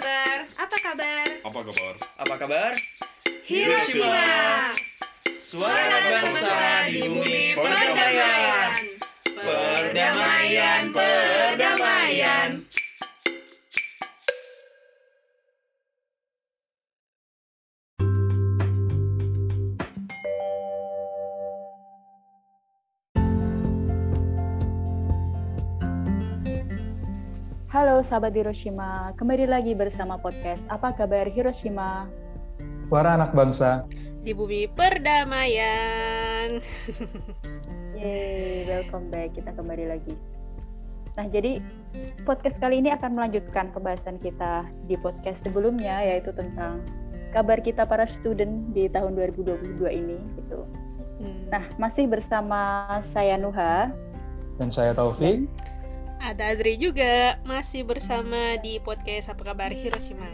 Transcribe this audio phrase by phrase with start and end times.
[0.00, 0.36] kabar?
[0.56, 1.26] Apa kabar?
[1.44, 1.94] Apa kabar?
[2.16, 2.72] Apa kabar?
[3.44, 4.72] Hiroshima.
[5.36, 8.72] Suara bangsa di bumi perdamaian.
[9.28, 12.48] Perdamaian, perdamaian.
[12.64, 12.69] Halo
[28.10, 32.10] sahabat Hiroshima, kembali lagi bersama podcast Apa Kabar Hiroshima?
[32.90, 33.86] Suara anak bangsa.
[34.26, 36.58] Di bumi perdamaian.
[37.94, 39.38] Yeay, welcome back.
[39.38, 40.18] Kita kembali lagi.
[41.22, 41.62] Nah, jadi
[42.26, 46.82] podcast kali ini akan melanjutkan pembahasan kita di podcast sebelumnya yaitu tentang
[47.30, 50.66] kabar kita para student di tahun 2022 ini gitu.
[51.22, 51.46] Hmm.
[51.46, 53.94] Nah, masih bersama saya Nuha.
[54.58, 55.46] Dan saya Taufik.
[56.20, 60.28] Ada Adri juga masih bersama di podcast Apa Kabar Hiroshima.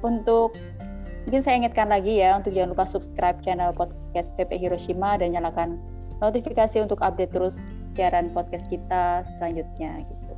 [0.00, 0.56] Untuk
[1.28, 5.76] mungkin saya ingatkan lagi ya untuk jangan lupa subscribe channel podcast PP Hiroshima dan nyalakan
[6.24, 10.31] notifikasi untuk update terus siaran podcast kita selanjutnya gitu.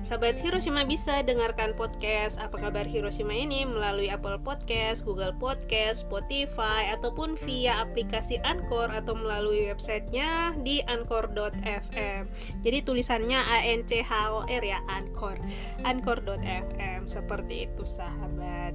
[0.00, 6.88] Sahabat Hiroshima bisa dengarkan podcast Apa Kabar Hiroshima ini melalui Apple Podcast, Google Podcast, Spotify,
[6.96, 12.22] ataupun via aplikasi Anchor atau melalui websitenya di anchor.fm.
[12.64, 15.36] Jadi tulisannya A N C H O R ya Anchor.
[15.84, 18.72] Anchor.fm seperti itu sahabat.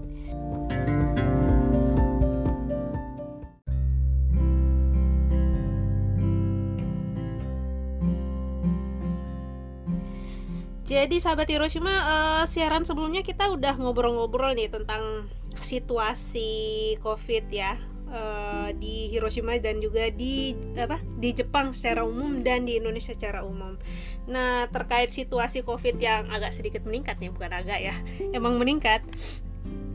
[10.86, 15.26] Jadi sahabat Hiroshima eh, siaran sebelumnya kita udah ngobrol-ngobrol nih tentang
[15.58, 17.74] situasi COVID ya
[18.14, 23.42] eh, di Hiroshima dan juga di apa di Jepang secara umum dan di Indonesia secara
[23.42, 23.82] umum.
[24.30, 27.96] Nah terkait situasi COVID yang agak sedikit meningkat nih bukan agak ya,
[28.30, 29.02] emang meningkat.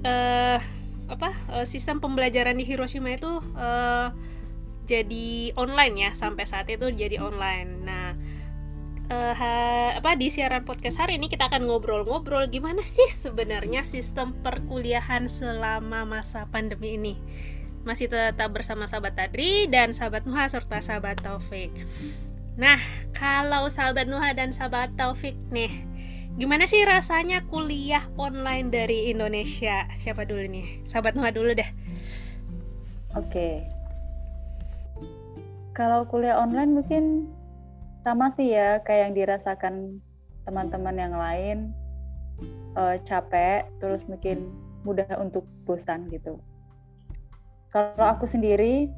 [0.00, 0.58] eh
[1.10, 4.08] apa eh, sistem pembelajaran di Hiroshima itu eh,
[4.90, 7.70] jadi online ya sampai saat itu jadi online.
[7.86, 7.99] Nah
[9.10, 15.26] ha- apa di siaran podcast hari ini kita akan ngobrol-ngobrol gimana sih sebenarnya sistem perkuliahan
[15.26, 17.14] selama masa pandemi ini.
[17.82, 21.72] Masih tetap bersama sahabat Tadri dan sahabat Nuha serta sahabat Taufik.
[22.60, 22.76] Nah,
[23.16, 25.72] kalau sahabat Nuha dan sahabat Taufik nih,
[26.36, 29.88] gimana sih rasanya kuliah online dari Indonesia?
[29.96, 30.84] Siapa dulu nih?
[30.84, 31.70] Sahabat Nuha dulu deh.
[33.16, 33.64] Oke.
[35.72, 37.32] Kalau kuliah online mungkin
[38.00, 39.74] sama sih ya kayak yang dirasakan
[40.48, 41.58] teman-teman yang lain
[42.76, 44.48] eh, capek terus mungkin
[44.84, 46.40] mudah untuk bosan gitu.
[47.70, 48.88] Kalau aku sendiri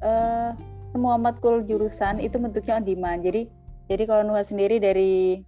[0.00, 0.50] eh,
[0.90, 3.22] semua matkul jurusan itu bentuknya on demand.
[3.22, 3.46] Jadi
[3.90, 5.44] jadi kalau Nuha sendiri dari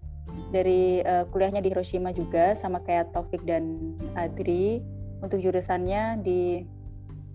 [0.53, 4.85] dari eh, kuliahnya di Hiroshima juga sama kayak Taufik dan Adri
[5.25, 6.67] untuk jurusannya di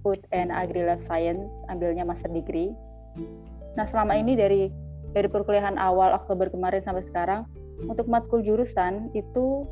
[0.05, 2.71] Food and Agri Life Science ambilnya master degree.
[3.75, 4.86] Nah selama ini dari
[5.17, 7.49] dari perkuliahan awal Oktober kemarin sampai sekarang
[7.89, 9.65] untuk matkul jurusan itu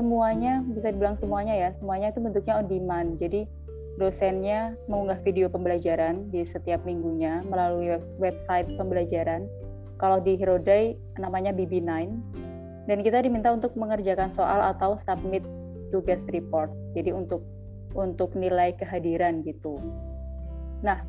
[0.00, 3.20] semuanya bisa dibilang semuanya ya semuanya itu bentuknya on demand.
[3.20, 3.44] Jadi
[4.00, 9.44] dosennya mengunggah video pembelajaran di setiap minggunya melalui web- website pembelajaran.
[10.00, 11.90] Kalau di Hirodai namanya BB9
[12.88, 15.44] dan kita diminta untuk mengerjakan soal atau submit
[15.92, 16.72] tugas report.
[16.96, 17.44] Jadi untuk
[17.92, 19.76] untuk nilai kehadiran gitu.
[20.86, 21.02] Nah,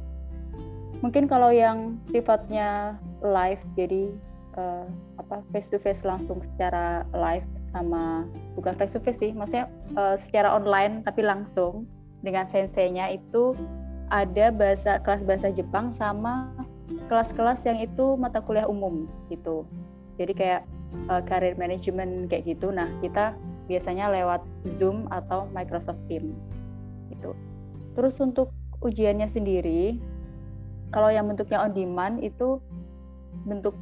[1.05, 4.11] mungkin kalau yang sifatnya live jadi
[4.57, 4.85] eh,
[5.19, 8.25] apa face to face langsung secara live sama
[8.57, 11.85] bukan face to face sih, maksudnya eh, secara online tapi langsung
[12.25, 13.55] dengan senseinya itu
[14.09, 16.49] ada bahasa kelas bahasa Jepang sama
[17.07, 19.63] kelas-kelas yang itu mata kuliah umum gitu.
[20.17, 20.61] Jadi kayak
[21.07, 22.73] eh, career management kayak gitu.
[22.73, 23.37] Nah, kita
[23.69, 26.33] biasanya lewat Zoom atau Microsoft Teams
[27.13, 27.37] gitu.
[27.93, 28.49] Terus untuk
[28.81, 30.01] ujiannya sendiri,
[30.89, 32.57] kalau yang bentuknya on demand itu
[33.45, 33.75] bentuk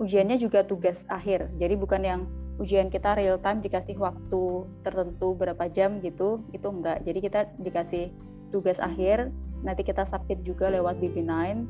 [0.00, 1.52] ujiannya juga tugas akhir.
[1.60, 2.20] Jadi bukan yang
[2.60, 7.04] ujian kita real time dikasih waktu tertentu berapa jam gitu, itu enggak.
[7.04, 8.12] Jadi kita dikasih
[8.52, 9.28] tugas akhir,
[9.64, 11.64] nanti kita submit juga lewat BB9.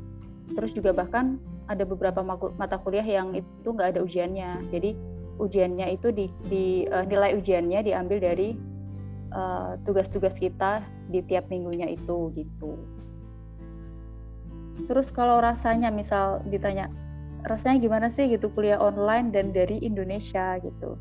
[0.55, 1.38] Terus juga bahkan
[1.71, 2.23] ada beberapa
[2.59, 4.67] mata kuliah yang itu enggak ada ujiannya.
[4.75, 4.99] Jadi
[5.38, 8.59] ujiannya itu di, di eh, nilai ujiannya diambil dari
[9.31, 12.79] eh, tugas-tugas kita di tiap minggunya itu gitu.
[14.87, 16.88] Terus kalau rasanya misal ditanya
[17.46, 20.96] rasanya gimana sih gitu kuliah online dan dari Indonesia gitu.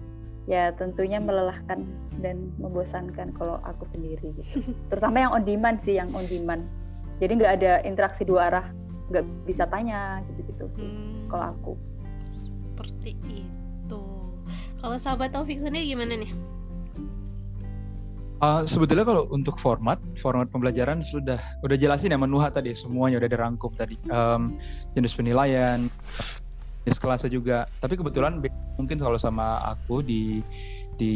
[0.50, 1.86] Ya tentunya melelahkan
[2.20, 4.66] dan membosankan kalau aku sendiri gitu.
[4.90, 6.66] Terutama yang on demand sih yang on demand.
[7.20, 8.66] Jadi nggak ada interaksi dua arah,
[9.12, 11.74] nggak bisa tanya gitu-gitu sih Hmm, kalau aku.
[12.32, 14.02] seperti itu.
[14.80, 16.32] Kalau sahabat Taufik sendiri gimana nih?
[18.40, 23.28] Uh, sebetulnya kalau untuk format, format pembelajaran sudah udah jelasin ya Menuha tadi semuanya udah
[23.28, 24.56] dirangkum tadi um,
[24.96, 25.92] jenis penilaian,
[26.86, 27.68] jenis kelasnya juga.
[27.80, 28.40] Tapi kebetulan
[28.80, 30.40] mungkin kalau sama aku di
[31.00, 31.14] di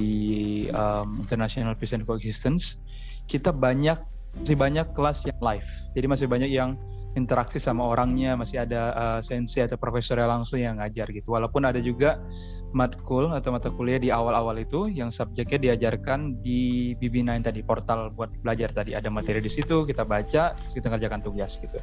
[0.72, 2.80] um, International Peace and Coexistence
[3.28, 4.00] kita banyak
[4.40, 5.70] masih banyak kelas yang live.
[5.94, 6.74] Jadi masih banyak yang
[7.14, 11.38] interaksi sama orangnya, masih ada uh, sensei atau profesor yang langsung yang ngajar gitu.
[11.38, 12.18] Walaupun ada juga
[12.74, 18.34] matkul atau mata kuliah di awal-awal itu yang subjeknya diajarkan di BB9 tadi portal buat
[18.42, 21.78] belajar tadi ada materi di situ kita baca kita kerjakan tugas gitu.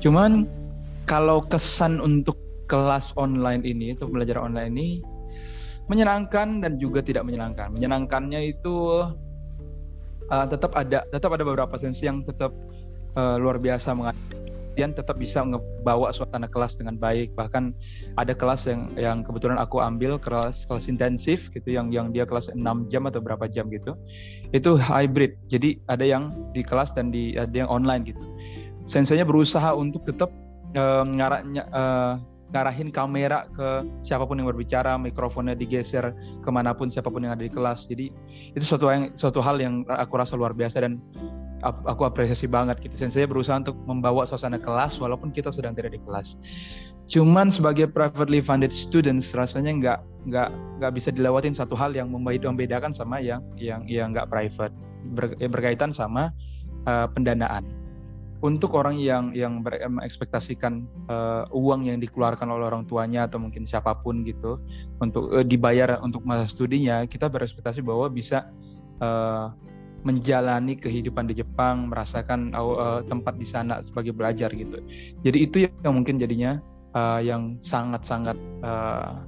[0.00, 0.48] Cuman
[1.04, 4.88] kalau kesan untuk kelas online ini untuk belajar online ini
[5.86, 7.70] menyenangkan dan juga tidak menyenangkan.
[7.70, 9.06] Menyenangkannya itu
[10.30, 12.50] uh, tetap ada tetap ada beberapa sensi yang tetap
[13.14, 13.94] uh, luar biasa
[14.76, 17.32] kemudian tetap bisa ngebawa suasana kelas dengan baik.
[17.32, 17.72] Bahkan
[18.20, 22.52] ada kelas yang yang kebetulan aku ambil kelas kelas intensif gitu yang yang dia kelas
[22.52, 22.60] 6
[22.92, 23.96] jam atau berapa jam gitu
[24.52, 25.32] itu hybrid.
[25.48, 28.20] Jadi ada yang di kelas dan di ada yang online gitu.
[28.84, 30.28] Sensenya berusaha untuk tetap
[30.76, 32.20] uh, ngarahnya uh,
[32.54, 37.34] ngarahin kamera ke siapa pun yang berbicara, mikrofonnya digeser ke mana pun siapa pun yang
[37.34, 37.90] ada di kelas.
[37.90, 38.10] Jadi
[38.54, 41.02] itu suatu yang suatu hal yang aku rasa luar biasa dan
[41.64, 42.94] aku apresiasi banget gitu.
[43.10, 46.38] Saya berusaha untuk membawa suasana kelas walaupun kita sedang tidak di kelas.
[47.06, 50.50] Cuman sebagai privately funded students rasanya nggak nggak
[50.82, 54.74] nggak bisa dilewatin satu hal yang membedakan sama yang yang yang nggak private
[55.14, 56.34] ber, berkaitan sama
[56.90, 57.62] uh, pendanaan.
[58.46, 63.98] Untuk orang yang yang berekspektasikan uh, uang yang dikeluarkan oleh orang tuanya atau mungkin siapa
[63.98, 64.62] pun gitu
[65.02, 68.46] untuk uh, dibayar untuk masa studinya, kita berekspektasi bahwa bisa
[69.02, 69.50] uh,
[70.06, 74.78] menjalani kehidupan di Jepang, merasakan uh, tempat di sana sebagai belajar gitu.
[75.26, 76.62] Jadi itu yang mungkin jadinya
[76.94, 79.26] uh, yang sangat-sangat uh,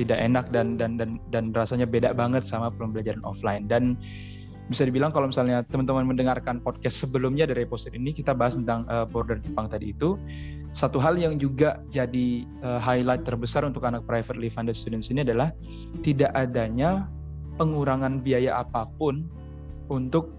[0.00, 3.98] tidak enak dan dan dan dan rasanya beda banget sama pembelajaran offline dan
[4.68, 9.08] bisa dibilang kalau misalnya teman-teman mendengarkan podcast sebelumnya dari episode ini kita bahas tentang uh,
[9.08, 10.20] border Jepang tadi itu
[10.76, 15.50] satu hal yang juga jadi uh, highlight terbesar untuk anak privately funded students ini adalah
[16.04, 17.08] tidak adanya
[17.56, 19.24] pengurangan biaya apa pun
[19.88, 20.36] untuk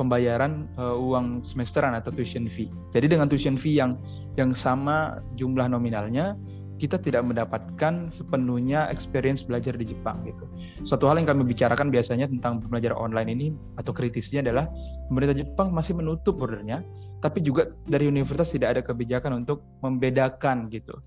[0.00, 2.68] pembayaran uh, uang semesteran atau tuition fee.
[2.92, 3.96] Jadi dengan tuition fee yang
[4.36, 6.36] yang sama jumlah nominalnya,
[6.76, 10.44] kita tidak mendapatkan sepenuhnya experience belajar di Jepang gitu.
[10.84, 13.46] Suatu hal yang kami bicarakan biasanya tentang belajar online ini
[13.80, 14.68] atau kritisnya adalah
[15.08, 16.84] pemerintah Jepang masih menutup bordernya,
[17.24, 21.00] tapi juga dari universitas tidak ada kebijakan untuk membedakan gitu.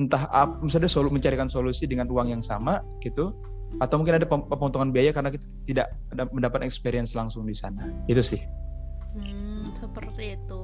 [0.00, 0.26] Entah
[0.58, 3.30] misalnya solu mencarikan solusi dengan uang yang sama gitu,
[3.80, 5.86] atau mungkin ada pemotongan biaya karena kita tidak
[6.34, 8.40] mendapat experience langsung di sana itu sih
[9.16, 10.60] hmm, seperti itu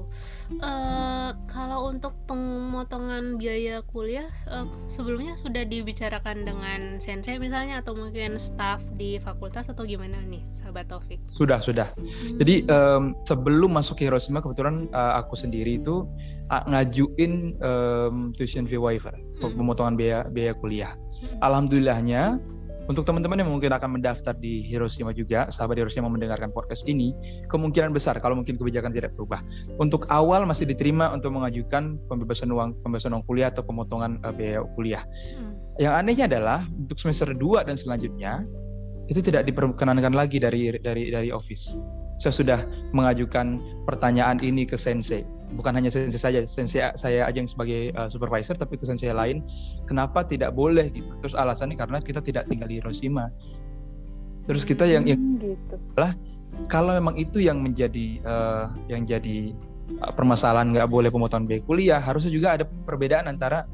[0.63, 8.37] uh, kalau untuk pemotongan biaya kuliah uh, sebelumnya sudah dibicarakan dengan sensei misalnya atau mungkin
[8.37, 12.39] staff di fakultas atau gimana nih sahabat Taufik sudah sudah hmm.
[12.41, 16.07] jadi um, sebelum masuk ke Hiroshima kebetulan uh, aku sendiri itu
[16.49, 19.55] uh, ngajuin um, tuition fee waiver hmm.
[19.57, 21.39] pemotongan biaya biaya kuliah hmm.
[21.45, 22.39] alhamdulillahnya
[22.89, 27.13] untuk teman-teman yang mungkin akan mendaftar di Hiroshima juga, sahabat Hiroshima mendengarkan podcast ini,
[27.53, 29.45] kemungkinan besar kalau mungkin kebijakan tidak berubah.
[29.77, 34.65] Untuk awal masih diterima untuk mengajukan pembebasan uang pembebasan uang kuliah atau pemotongan uh, biaya
[34.73, 35.05] kuliah.
[35.37, 35.53] Hmm.
[35.77, 38.33] Yang anehnya adalah untuk semester 2 dan selanjutnya
[39.13, 41.77] itu tidak diperkenankan lagi dari dari dari office.
[42.19, 42.61] Saya sudah
[42.97, 45.23] mengajukan pertanyaan ini ke sensei
[45.55, 49.41] bukan hanya sensei saja, sensei saya aja yang sebagai uh, supervisor, tapi ke sensei lain,
[49.89, 51.09] kenapa tidak boleh gitu?
[51.25, 53.33] Terus alasannya karena kita tidak tinggal di Hiroshima.
[54.49, 55.77] Terus kita yang, yang hmm, gitu.
[55.97, 56.17] lah
[56.67, 59.53] kalau memang itu yang menjadi uh, yang jadi
[60.01, 63.69] uh, permasalahan nggak boleh pemotongan biaya kuliah, harusnya juga ada perbedaan antara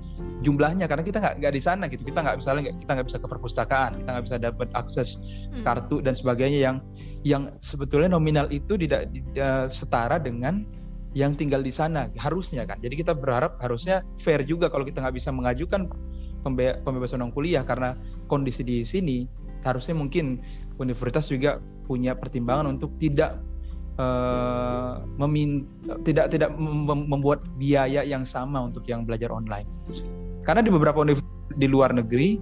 [0.45, 3.27] jumlahnya karena kita nggak nggak di sana gitu, kita nggak misalnya kita nggak bisa ke
[3.27, 5.63] perpustakaan, kita nggak bisa dapat akses hmm.
[5.63, 6.77] kartu dan sebagainya yang
[7.25, 10.69] yang sebetulnya nominal itu tidak, tidak setara dengan
[11.15, 12.83] yang tinggal di sana harusnya kan.
[12.83, 15.87] Jadi kita berharap harusnya fair juga kalau kita nggak bisa mengajukan
[16.85, 17.97] pembebasan uang kuliah karena
[18.29, 19.25] kondisi di sini
[19.65, 20.45] harusnya mungkin
[20.77, 23.41] universitas juga punya pertimbangan untuk tidak
[23.97, 25.65] uh, memin
[26.05, 29.65] tidak tidak mem membuat biaya yang sama untuk yang belajar online
[30.45, 32.37] Karena di beberapa universitas di luar negeri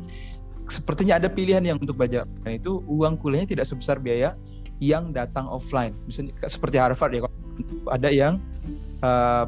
[0.66, 4.34] sepertinya ada pilihan yang untuk belajar online itu uang kuliahnya tidak sebesar biaya
[4.82, 5.94] yang datang offline.
[6.10, 7.22] Misalnya seperti Harvard ya
[7.86, 8.42] ada yang
[9.06, 9.46] uh,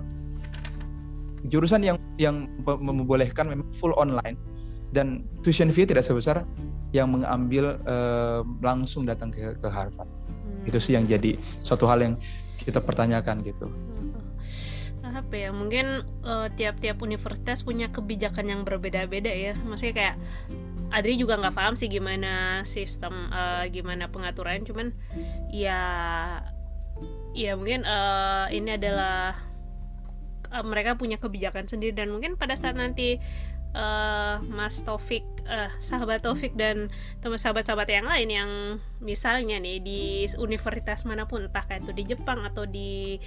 [1.50, 4.38] jurusan yang yang membolehkan memang full online
[4.94, 6.46] dan tuition fee tidak sebesar
[6.94, 10.06] yang mengambil uh, langsung datang ke, ke Harvard.
[10.06, 10.70] Hmm.
[10.70, 12.14] Itu sih yang jadi suatu hal yang
[12.62, 13.66] kita pertanyakan gitu.
[13.66, 14.14] Hmm.
[15.14, 15.50] Apa ya?
[15.54, 19.54] Mungkin tiap eh, tiap-tiap universitas punya kebijakan yang berbeda-beda ya.
[19.62, 20.16] Maksudnya kayak
[20.94, 24.94] Adri juga nggak paham sih gimana sistem uh, gimana pengaturan cuman
[25.50, 25.82] ya
[27.34, 29.34] ya mungkin uh, ini adalah
[30.54, 33.18] uh, mereka punya kebijakan sendiri dan mungkin pada saat nanti
[33.74, 36.88] uh, Mas Taufik, uh, sahabat Taufik dan
[37.20, 38.50] teman sahabat-sahabat yang lain yang
[39.02, 43.18] misalnya nih di universitas mana pun, entah kayak itu di Jepang atau di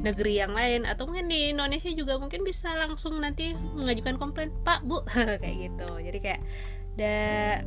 [0.00, 4.82] negeri yang lain atau mungkin di Indonesia juga mungkin bisa langsung nanti mengajukan komplain Pak
[4.88, 5.04] Bu
[5.44, 5.88] kayak gitu.
[6.00, 6.40] Jadi kayak
[6.96, 7.16] da,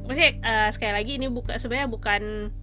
[0.05, 2.53] maksudnya uh, sekali lagi ini buka sebenarnya bukan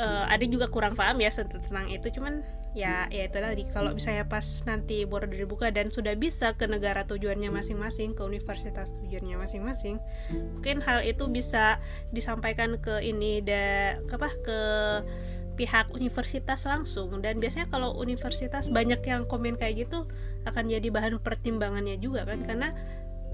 [0.00, 2.40] uh, ada juga kurang paham ya tentang itu cuman
[2.70, 3.66] ya ya itu tadi.
[3.68, 8.94] Kalau misalnya pas nanti border dibuka dan sudah bisa ke negara tujuannya masing-masing ke universitas
[8.94, 9.98] tujuannya masing-masing
[10.30, 11.82] mungkin hal itu bisa
[12.14, 14.60] disampaikan ke ini da ke apa ke
[15.60, 17.12] pihak universitas langsung.
[17.20, 20.08] Dan biasanya kalau universitas banyak yang komen kayak gitu
[20.48, 22.72] akan jadi bahan pertimbangannya juga kan karena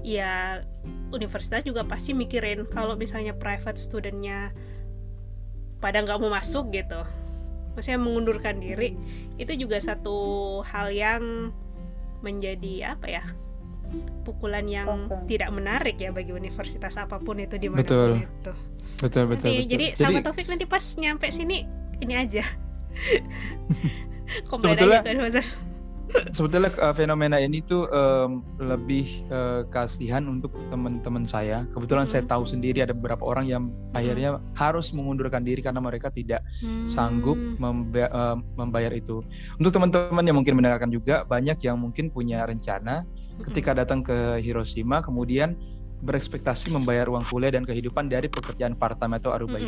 [0.07, 0.63] ya
[1.11, 4.55] universitas juga pasti mikirin kalau misalnya private studentnya
[5.83, 7.03] pada nggak mau masuk gitu
[7.75, 8.95] maksudnya mengundurkan diri
[9.35, 10.17] itu juga satu
[10.63, 11.51] hal yang
[12.23, 13.23] menjadi apa ya
[14.23, 15.27] pukulan yang Kosong.
[15.27, 18.15] tidak menarik ya bagi universitas apa pun itu di mana betul.
[18.15, 18.55] itu betul
[18.97, 19.47] betul, nanti, betul.
[19.51, 21.67] jadi, jadi sama Taufik nanti pas nyampe sini
[21.99, 22.47] ini aja
[24.49, 25.19] komplain aja kan
[26.35, 31.67] sebetulnya uh, fenomena ini tuh um, lebih uh, kasihan untuk teman-teman saya.
[31.75, 32.13] Kebetulan hmm.
[32.13, 33.97] saya tahu sendiri ada beberapa orang yang hmm.
[33.97, 36.87] akhirnya harus mengundurkan diri karena mereka tidak hmm.
[36.87, 39.23] sanggup memba uh, membayar itu.
[39.59, 43.43] Untuk teman-teman yang mungkin mendengarkan juga banyak yang mungkin punya rencana hmm.
[43.51, 45.55] ketika datang ke Hiroshima kemudian
[45.97, 49.65] berekspektasi membayar uang kuliah dan kehidupan dari pekerjaan part time atau aruba hmm.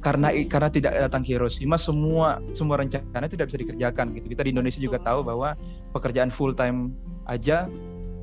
[0.00, 4.26] Karena karena tidak datang ke Hiroshima semua semua rencana tidak bisa dikerjakan gitu.
[4.36, 5.58] Kita di Indonesia juga tahu bahwa
[5.96, 6.94] pekerjaan full time
[7.26, 7.66] aja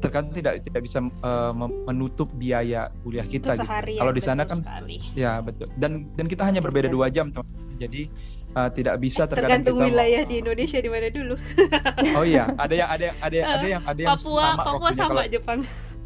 [0.04, 1.56] terkadang tidak tidak bisa uh,
[1.88, 3.64] menutup biaya kuliah kita gitu.
[4.04, 5.00] kalau di sana kan sekali.
[5.16, 5.72] ya betul.
[5.80, 7.48] Dan dan kita hanya berbeda dua jam teman
[7.80, 8.12] jadi
[8.56, 11.36] uh, tidak bisa terkadang tergantung kita wilayah mau, di Indonesia di mana dulu.
[12.20, 14.90] Oh iya ada yang ada yang ada yang ada yang ada yang Papua sama Papua
[14.92, 15.60] sama kalau, Jepang.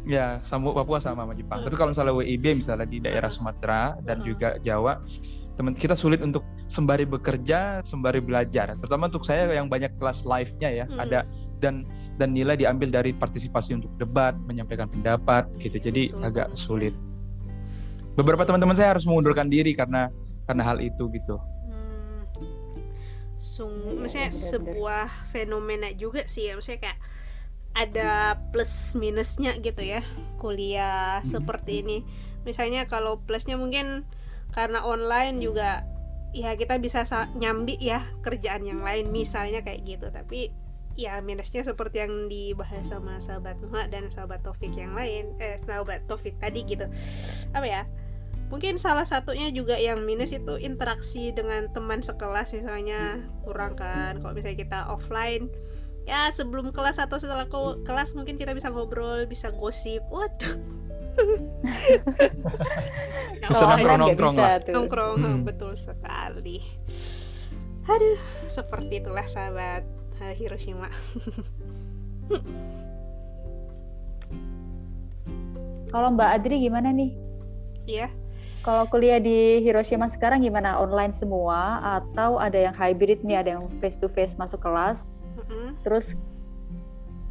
[0.06, 1.58] Ya sama Papua sama sama Jepang.
[1.66, 5.02] Tapi kalau misalnya WIB misalnya di daerah Sumatera dan juga Jawa
[5.58, 10.70] teman kita sulit untuk sembari bekerja sembari belajar terutama untuk saya yang banyak kelas live-nya
[10.70, 11.02] ya hmm.
[11.02, 11.26] ada
[11.58, 11.82] dan
[12.14, 16.22] dan nilai diambil dari partisipasi untuk debat menyampaikan pendapat gitu jadi Betul.
[16.22, 16.94] agak sulit
[18.14, 20.14] beberapa teman-teman saya harus mengundurkan diri karena
[20.46, 22.22] karena hal itu gitu hmm.
[23.38, 27.00] Sung, maksudnya sebuah fenomena juga sih ya maksudnya kayak
[27.74, 30.06] ada plus minusnya gitu ya
[30.38, 31.26] kuliah hmm.
[31.26, 31.98] seperti ini
[32.46, 34.06] misalnya kalau plusnya mungkin
[34.52, 35.84] karena online juga
[36.36, 37.04] ya kita bisa
[37.36, 40.06] nyambi ya kerjaan yang lain misalnya kayak gitu.
[40.12, 40.52] Tapi
[40.98, 46.04] ya minusnya seperti yang dibahas sama sahabat Nuha dan sahabat Taufik yang lain eh sahabat
[46.10, 46.86] Taufik tadi gitu.
[47.54, 47.82] Apa ya?
[48.48, 54.16] Mungkin salah satunya juga yang minus itu interaksi dengan teman sekelas misalnya kurang kan.
[54.18, 55.52] Kalau misalnya kita offline
[56.08, 57.44] ya sebelum kelas atau setelah
[57.84, 60.00] kelas mungkin kita bisa ngobrol bisa gosip.
[60.08, 60.87] Waduh
[63.48, 64.60] bisa nongkrong nongkrong lah.
[64.68, 65.42] nongkrong hmm.
[65.44, 66.62] betul sekali.
[67.88, 69.84] Aduh seperti itulah sahabat
[70.22, 70.88] eh, Hiroshima.
[75.88, 77.16] Kalau Mbak Adri gimana nih?
[77.88, 78.12] Iya.
[78.60, 80.76] Kalau kuliah di Hiroshima sekarang gimana?
[80.76, 83.40] Online semua atau ada yang hybrid nih?
[83.40, 85.00] Ada yang face to face masuk kelas?
[85.48, 85.68] Mm-hmm.
[85.80, 86.06] terus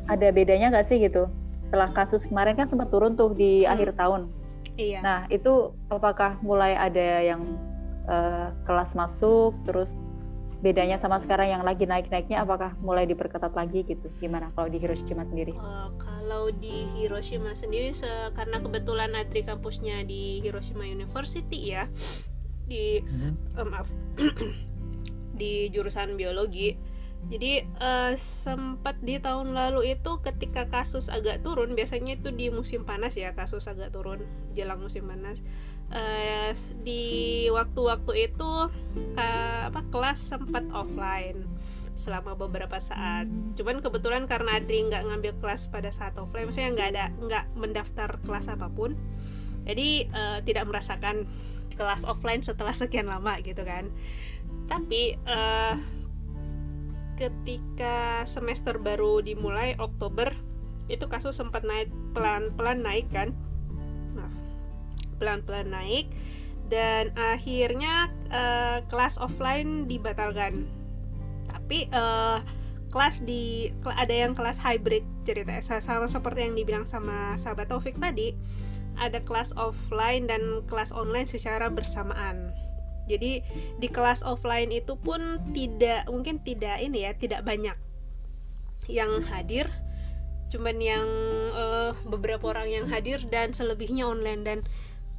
[0.10, 1.30] ada bedanya nggak sih gitu
[1.68, 3.72] setelah kasus kemarin kan sempat turun tuh di hmm.
[3.76, 4.32] akhir tahun.
[4.80, 5.00] Iya.
[5.04, 7.44] Nah itu apakah mulai ada yang
[8.08, 9.94] uh, kelas masuk terus
[10.58, 15.22] bedanya sama sekarang yang lagi naik-naiknya apakah mulai diperketat lagi gitu gimana kalau di Hiroshima
[15.28, 15.54] sendiri?
[15.54, 17.94] Uh, kalau di Hiroshima sendiri
[18.34, 21.86] karena kebetulan Adri kampusnya di Hiroshima University ya
[22.66, 23.54] di hmm.
[23.54, 23.90] uh, maaf
[25.40, 26.97] di jurusan biologi
[27.28, 32.88] jadi uh, sempat di tahun lalu itu ketika kasus agak turun biasanya itu di musim
[32.88, 34.24] panas ya kasus agak turun
[34.56, 35.44] jelang musim panas
[35.92, 36.52] uh,
[36.88, 38.52] di waktu-waktu itu
[38.96, 39.30] ke,
[39.68, 41.44] apa kelas sempat offline
[41.98, 43.26] selama beberapa saat.
[43.58, 48.22] Cuman kebetulan karena Adri nggak ngambil kelas pada saat offline, maksudnya nggak ada nggak mendaftar
[48.22, 48.94] kelas apa pun,
[49.66, 51.26] jadi uh, tidak merasakan
[51.74, 53.90] kelas offline setelah sekian lama gitu kan.
[54.70, 55.74] Tapi uh,
[57.18, 60.38] ketika semester baru dimulai Oktober
[60.88, 63.36] itu kasus sempat naik pelan-pelan naik kan?
[64.16, 64.32] Maaf.
[65.20, 66.08] Pelan-pelan naik
[66.72, 70.70] dan akhirnya uh, kelas offline dibatalkan.
[71.50, 72.40] Tapi uh,
[72.94, 78.32] kelas di ada yang kelas hybrid cerita sama seperti yang dibilang sama sahabat Taufik tadi
[78.98, 82.56] ada kelas offline dan kelas online secara bersamaan.
[83.08, 83.42] Jadi
[83.80, 87.76] di kelas offline itu pun tidak mungkin tidak ini ya, tidak banyak
[88.92, 89.68] yang hadir.
[90.48, 91.08] Cuman yang
[91.52, 94.60] uh, beberapa orang yang hadir dan selebihnya online dan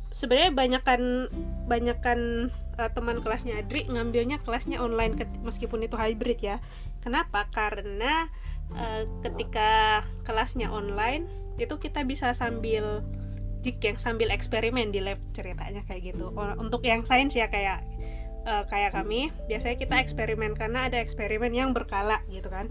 [0.09, 1.29] sebenarnya banyakkan
[1.69, 2.49] banyakkan
[2.81, 6.57] uh, teman kelasnya Adri ngambilnya kelasnya online meskipun itu hybrid ya.
[7.05, 7.45] Kenapa?
[7.53, 8.29] Karena
[8.73, 11.29] uh, ketika kelasnya online
[11.61, 13.05] itu kita bisa sambil
[13.65, 16.31] jik yang sambil eksperimen di lab ceritanya kayak gitu.
[16.59, 17.83] Untuk yang sains ya kayak
[18.47, 22.71] uh, kayak kami biasanya kita eksperimen karena ada eksperimen yang berkala gitu kan.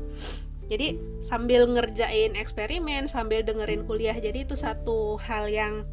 [0.67, 5.87] Jadi sambil ngerjain eksperimen sambil dengerin kuliah jadi itu satu hal yang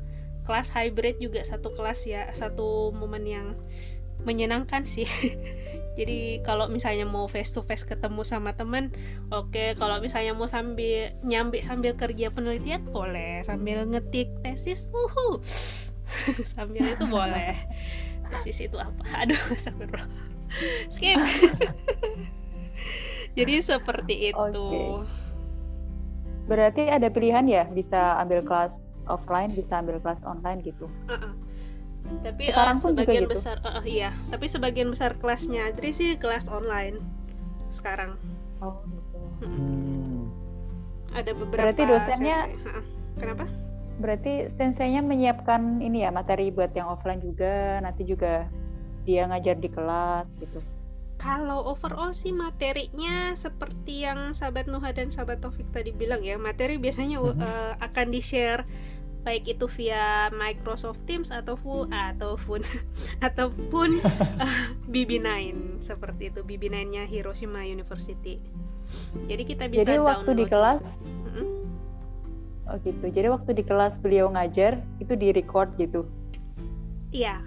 [0.45, 3.47] kelas hybrid juga satu kelas ya satu momen yang
[4.25, 5.09] menyenangkan sih
[5.95, 8.91] jadi kalau misalnya mau face to face ketemu sama temen
[9.31, 9.55] oke.
[9.55, 9.79] Okay.
[9.79, 13.47] kalau misalnya mau sambil nyambi sambil kerja penelitian boleh.
[13.47, 15.39] Sambil ngetik tesis uhu
[16.55, 17.55] sambil itu boleh.
[18.35, 19.03] Tesis itu apa?
[19.23, 19.87] Aduh sambil
[20.91, 21.19] skip.
[23.39, 24.39] Jadi seperti itu.
[24.39, 25.23] Okay.
[26.45, 27.65] berarti ada pilihan ya?
[27.71, 30.91] Bisa ambil kelas offline bisa ambil kelas online gitu?
[31.07, 31.44] Uh -uh
[32.23, 33.33] tapi uh, sebagian gitu.
[33.35, 34.15] besar uh, iya.
[34.31, 37.01] Tapi sebagian besar kelasnya Adri sih kelas online
[37.75, 38.15] sekarang.
[38.63, 39.19] Oh gitu.
[39.45, 40.31] Hmm.
[41.15, 42.83] ada beberapa berarti dosennya uh,
[43.19, 43.45] kenapa?
[44.03, 47.79] Berarti senseinya menyiapkan ini ya materi buat yang offline juga.
[47.79, 48.51] Nanti juga
[49.07, 50.59] dia ngajar di kelas gitu.
[51.15, 56.75] Kalau overall sih materinya seperti yang sahabat Nuha dan sahabat Taufik tadi bilang ya materi
[56.77, 57.39] biasanya mm -hmm.
[57.39, 58.67] uh, akan di share
[59.25, 62.61] baik itu via Microsoft Teams ataupun ataupun
[63.25, 65.29] ataupun uh, BB9
[65.81, 68.39] seperti itu BB9-nya Hiroshima University.
[69.27, 70.41] Jadi kita bisa Jadi waktu download.
[70.45, 70.83] di kelas
[71.33, 71.49] hmm?
[72.65, 73.05] Oh gitu.
[73.09, 76.05] Jadi waktu di kelas beliau ngajar itu di record gitu.
[77.13, 77.41] Iya.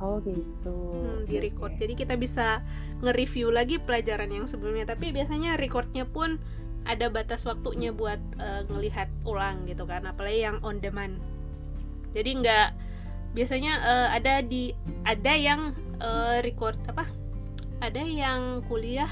[0.00, 0.76] Oh gitu.
[0.96, 1.76] Hmm, di record.
[1.76, 2.64] Jadi kita bisa
[3.04, 4.88] nge-review lagi pelajaran yang sebelumnya.
[4.88, 6.40] Tapi biasanya recordnya pun
[6.88, 11.20] ada batas waktunya buat uh, ngelihat ulang gitu kan apalagi yang on demand.
[12.16, 12.68] Jadi nggak
[13.36, 14.74] biasanya uh, ada di
[15.06, 17.06] ada yang uh, record apa
[17.78, 19.08] ada yang kuliah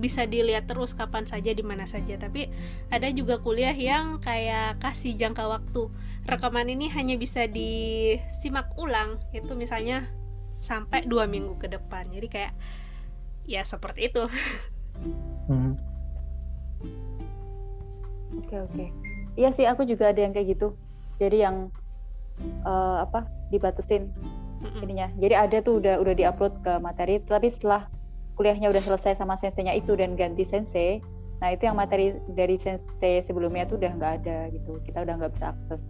[0.00, 2.16] bisa dilihat terus kapan saja di mana saja.
[2.16, 2.48] Tapi
[2.88, 5.92] ada juga kuliah yang kayak kasih jangka waktu.
[6.24, 10.08] Rekaman ini hanya bisa disimak ulang itu misalnya
[10.56, 12.08] sampai dua minggu ke depan.
[12.08, 12.52] Jadi kayak
[13.44, 14.24] ya seperti itu.
[15.50, 15.89] Hmm
[18.38, 18.84] Oke oke.
[19.34, 20.74] Iya sih aku juga ada yang kayak gitu.
[21.18, 21.70] Jadi yang
[22.66, 24.10] uh, apa dibatasin
[24.82, 25.08] ininya.
[25.16, 27.88] Jadi ada tuh udah udah diupload ke materi, tapi setelah
[28.36, 31.04] kuliahnya udah selesai sama senseinya itu dan ganti sensei,
[31.44, 34.80] nah itu yang materi dari sensei sebelumnya tuh udah nggak ada gitu.
[34.84, 35.88] Kita udah nggak bisa akses.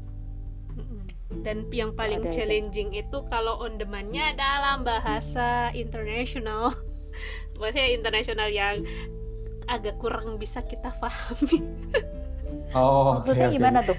[1.31, 6.75] Dan yang paling ada challenging itu, itu kalau on demandnya dalam bahasa internasional,
[7.61, 8.83] bahasa internasional yang
[9.71, 11.63] agak kurang bisa kita pahami.
[12.75, 13.99] Oh, maksudnya okay, gimana tuh?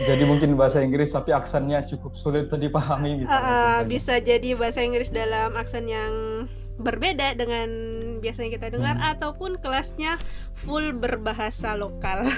[0.00, 3.36] Jadi mungkin bahasa Inggris tapi aksennya cukup sulit untuk dipahami bisa.
[3.36, 6.12] Uh, bisa jadi bahasa Inggris dalam aksen yang
[6.80, 7.68] berbeda dengan
[8.24, 9.12] biasanya kita dengar hmm.
[9.16, 10.16] ataupun kelasnya
[10.56, 12.24] full berbahasa lokal.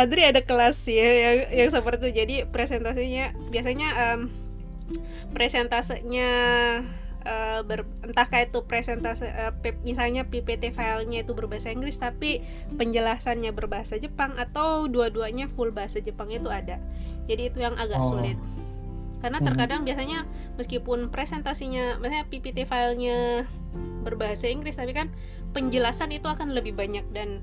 [0.00, 2.10] Adri ada kelas ya yang, yang seperti itu.
[2.16, 4.32] Jadi presentasinya biasanya um,
[5.36, 6.30] presentasenya
[7.28, 9.52] uh, ber, entah kayak itu presentasi uh,
[9.84, 12.40] misalnya PPT filenya itu berbahasa Inggris tapi
[12.74, 16.80] penjelasannya berbahasa Jepang atau dua-duanya full bahasa Jepang itu ada
[17.28, 18.16] jadi itu yang agak oh.
[18.16, 18.40] sulit
[19.18, 19.88] karena terkadang hmm.
[19.90, 20.18] biasanya
[20.54, 23.44] meskipun presentasinya misalnya PPT filenya
[24.06, 25.10] berbahasa Inggris tapi kan
[25.52, 27.42] penjelasan itu akan lebih banyak dan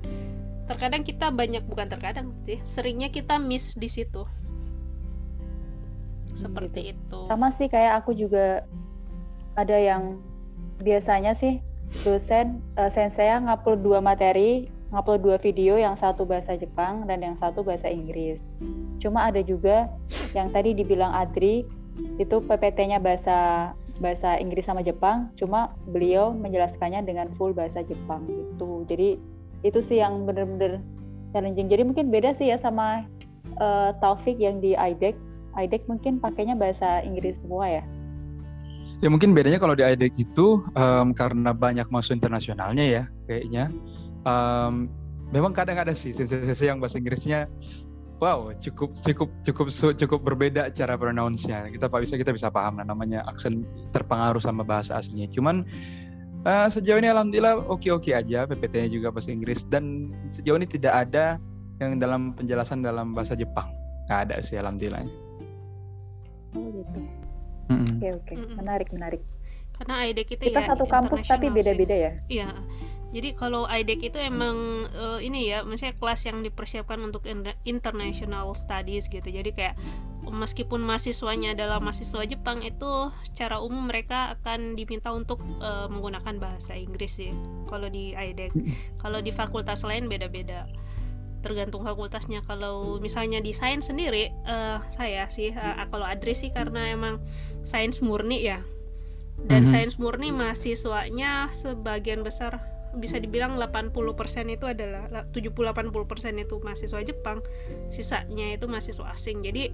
[0.66, 4.26] terkadang kita banyak bukan terkadang sih seringnya kita miss di situ
[6.36, 7.28] seperti gitu.
[7.28, 8.66] itu sama sih kayak aku juga
[9.56, 10.20] ada yang
[10.80, 11.58] biasanya sih
[12.04, 17.34] dosen uh, sensei ngupload dua materi ngupload dua video yang satu bahasa Jepang dan yang
[17.42, 18.38] satu bahasa Inggris.
[19.02, 19.90] Cuma ada juga
[20.30, 21.66] yang tadi dibilang Adri
[22.20, 28.84] itu PPT-nya bahasa bahasa Inggris sama Jepang cuma beliau menjelaskannya dengan full bahasa Jepang gitu.
[28.86, 29.18] Jadi
[29.64, 30.78] itu sih yang bener-bener
[31.32, 31.66] challenging.
[31.66, 33.08] Jadi mungkin beda sih ya sama
[33.58, 35.16] uh, Taufik yang di IDEC
[35.56, 37.82] IDEC mungkin pakainya bahasa Inggris semua ya
[39.04, 43.68] Ya mungkin bedanya kalau di IDEC itu um, karena banyak masuk internasionalnya ya kayaknya.
[44.24, 44.88] Um,
[45.30, 47.46] memang kadang ada sih sesi-sesi yang bahasa Inggrisnya
[48.16, 49.66] wow cukup cukup cukup
[50.00, 51.68] cukup berbeda cara pronounce-nya.
[51.68, 55.28] Kita bisa kita bisa paham lah namanya aksen terpengaruh sama bahasa aslinya.
[55.28, 55.68] Cuman
[56.48, 61.36] uh, sejauh ini alhamdulillah oke-oke aja PPT-nya juga bahasa Inggris dan sejauh ini tidak ada
[61.82, 63.68] yang dalam penjelasan dalam bahasa Jepang
[64.08, 65.04] nggak ada sih alhamdulillah
[66.56, 67.00] Oh gitu.
[67.68, 67.98] Mm-mm.
[67.98, 68.32] Oke oke.
[68.54, 69.22] Menarik menarik.
[69.76, 72.12] karena IDEC itu Kita ya satu kampus tapi beda-beda ya.
[72.32, 72.48] Iya.
[73.12, 74.56] Jadi kalau IDEC itu emang
[74.88, 79.28] eh, ini ya, misalnya kelas yang dipersiapkan untuk in- international studies gitu.
[79.28, 79.76] Jadi kayak
[80.26, 82.88] meskipun mahasiswanya adalah mahasiswa Jepang itu
[83.22, 87.36] secara umum mereka akan diminta untuk eh, menggunakan bahasa Inggris sih.
[87.68, 88.52] Kalau di IDEC.
[88.96, 90.64] Kalau di fakultas lain beda-beda.
[91.46, 92.42] Tergantung fakultasnya.
[92.42, 97.22] Kalau misalnya di sains sendiri, eh, saya sih eh, kalau Adri sih karena emang
[97.62, 98.66] sains murni ya.
[99.38, 99.70] Dan Mhm.
[99.70, 102.58] sains murni mahasiswanya sebagian besar
[102.96, 107.44] bisa dibilang 80% itu adalah 70-80% itu mahasiswa Jepang,
[107.92, 109.44] sisanya itu mahasiswa asing.
[109.44, 109.70] Jadi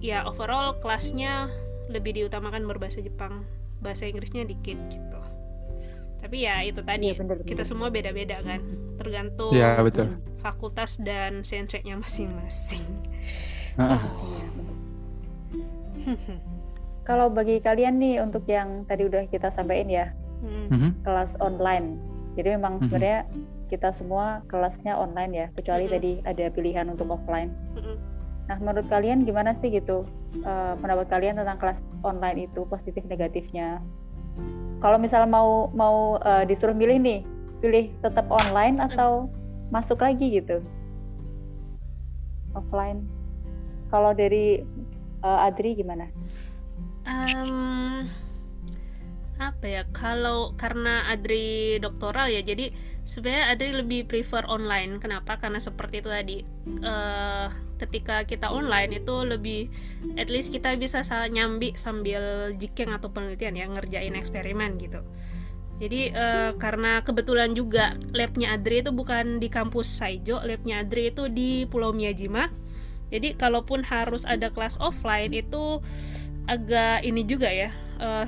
[0.00, 1.52] ya overall kelasnya
[1.92, 3.44] lebih diutamakan berbahasa Jepang,
[3.78, 5.20] bahasa Inggrisnya dikit gitu.
[6.26, 7.70] Tapi ya itu tadi Iya, bener, kita bener.
[7.70, 8.58] semua beda-beda kan,
[8.98, 10.10] tergantung ya betul
[10.42, 12.82] fakultas dan sensei-nya masing-masing.
[13.78, 14.46] Ah, Iya.
[17.06, 20.06] Kalau bagi kalian nih untuk yang tadi udah kita sampaikan ya
[20.42, 20.66] Hmm.
[20.66, 20.90] mhm.
[21.06, 21.94] kelas online.
[22.34, 22.90] Jadi memang Mhm.
[22.90, 23.20] sebenarnya
[23.66, 25.92] kita semua kelasnya online ya, kecuali Mhm.
[25.94, 27.54] tadi ada pilihan untuk offline.
[27.78, 27.96] Mm-mm.
[28.46, 30.02] Nah, menurut kalian gimana sih gitu
[30.36, 33.78] eh, pendapat kalian tentang kelas online itu positif negatifnya?
[34.80, 37.20] Kalau misalnya mau mau eh, disuruh milih nih,
[37.64, 39.30] pilih tetap online atau
[39.74, 40.60] masuk lagi gitu?
[42.52, 43.04] Offline.
[43.88, 44.60] Kalau dari
[45.24, 46.08] eh, Adri gimana?
[47.06, 48.10] Em,
[49.38, 52.72] apa ya kalau karena Adri doktoral ya jadi
[53.06, 54.98] sebenarnya Adri lebih prefer online.
[54.98, 55.38] Kenapa?
[55.38, 56.38] Karena seperti itu tadi.
[56.66, 57.46] Eh,
[57.78, 59.70] ketika kita online itu lebih
[60.18, 65.00] at least kita bisa sa- nyambi sambil jikeng atau penelitian ya ngerjain eksperimen gitu.
[65.76, 71.30] Jadi eh, karena kebetulan juga labnya Adri itu bukan di kampus Saijo labnya Adri itu
[71.30, 72.50] di Pulau Miyajima.
[73.12, 75.78] Jadi kalaupun harus ada kelas offline itu
[76.50, 77.70] agak ini juga ya
[78.02, 78.26] eh,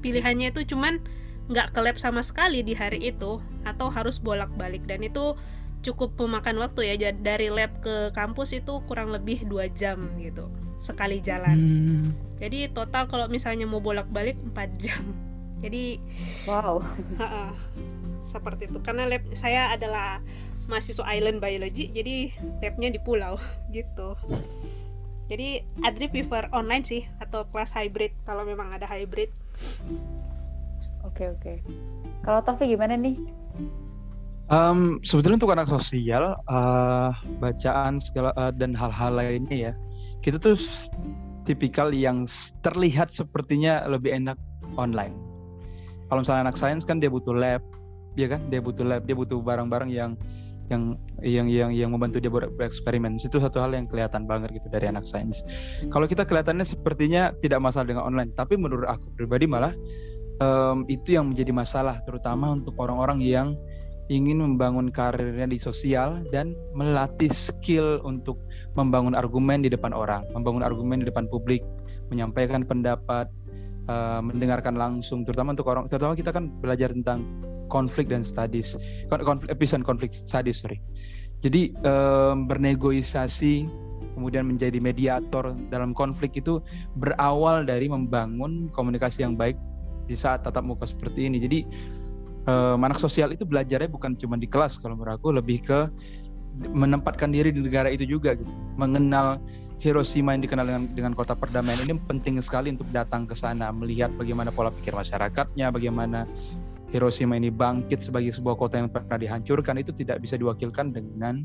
[0.00, 1.02] pilihannya itu cuman
[1.48, 4.84] nggak ke lab sama sekali di hari itu atau harus bolak-balik.
[4.88, 5.36] Dan itu
[5.84, 10.48] cukup memakan waktu ya dari lab ke kampus itu kurang lebih dua jam gitu
[10.84, 11.56] sekali jalan.
[11.56, 12.04] Hmm.
[12.36, 15.02] jadi total kalau misalnya mau bolak-balik 4 jam.
[15.64, 15.96] Jadi
[16.44, 16.84] Wow.
[18.32, 18.78] Seperti itu.
[18.84, 20.20] Karena lab saya adalah
[20.68, 23.40] mahasiswa island biology jadi labnya di pulau
[23.76, 24.18] gitu.
[25.24, 28.12] Jadi Adri prefer online sih atau kelas hybrid.
[28.28, 29.32] Kalau memang ada hybrid
[31.04, 31.60] Oke oke.
[32.24, 33.20] Kalau Taufik gimana nih?
[34.48, 39.72] Em, sebetulnya untuk anak sosial, eh, bacaan segala eh, dan hal-hal lainnya ya,
[40.20, 40.56] kita tuh
[41.48, 42.28] tipikal yang
[42.64, 44.36] terlihat sepertinya lebih enak
[44.76, 45.16] online.
[46.08, 47.60] Kalau misalnya anak sains kan dia butuh lab,
[48.16, 48.40] ya kan?
[48.52, 50.12] Dia butuh lab, dia butuh barang-barang yang
[50.72, 53.20] yang yang yang yang membantu dia ber- bereksperimen.
[53.20, 55.44] Itu satu hal yang kelihatan banget gitu dari anak sains.
[55.88, 59.72] Kalau kita kelihatannya sepertinya tidak masalah dengan online, tapi menurut aku pribadi malah
[60.40, 63.48] em, itu yang menjadi masalah, terutama untuk orang-orang yang
[64.12, 68.36] ingin membangun karirnya di sosial dan melatih skill untuk
[68.76, 71.64] membangun argumen di depan orang, membangun argumen di depan publik,
[72.12, 73.32] menyampaikan pendapat,
[73.88, 77.24] eh, mendengarkan langsung, terutama untuk orang, terutama kita kan belajar tentang
[77.72, 78.76] konflik dan studies,
[79.08, 80.76] kon- konflik, episode konflik studies sorry.
[81.40, 83.64] Jadi eh, bernegosiasi,
[84.14, 86.60] kemudian menjadi mediator dalam konflik itu
[87.00, 89.58] berawal dari membangun komunikasi yang baik
[90.04, 91.40] di saat tatap muka seperti ini.
[91.40, 91.58] Jadi
[92.48, 95.80] eh, anak sosial itu belajarnya bukan cuma di kelas kalau menurut aku lebih ke
[96.54, 98.50] menempatkan diri di negara itu juga gitu.
[98.78, 99.42] Mengenal
[99.82, 104.08] Hiroshima yang dikenal dengan dengan kota perdamaian ini penting sekali untuk datang ke sana melihat
[104.16, 106.24] bagaimana pola pikir masyarakatnya, bagaimana
[106.94, 111.42] Hiroshima ini bangkit sebagai sebuah kota yang pernah dihancurkan itu tidak bisa diwakilkan dengan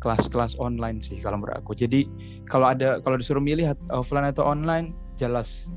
[0.00, 1.76] kelas-kelas online sih kalau menurut aku.
[1.76, 2.08] Jadi
[2.48, 5.68] kalau ada kalau disuruh milih offline atau online jelas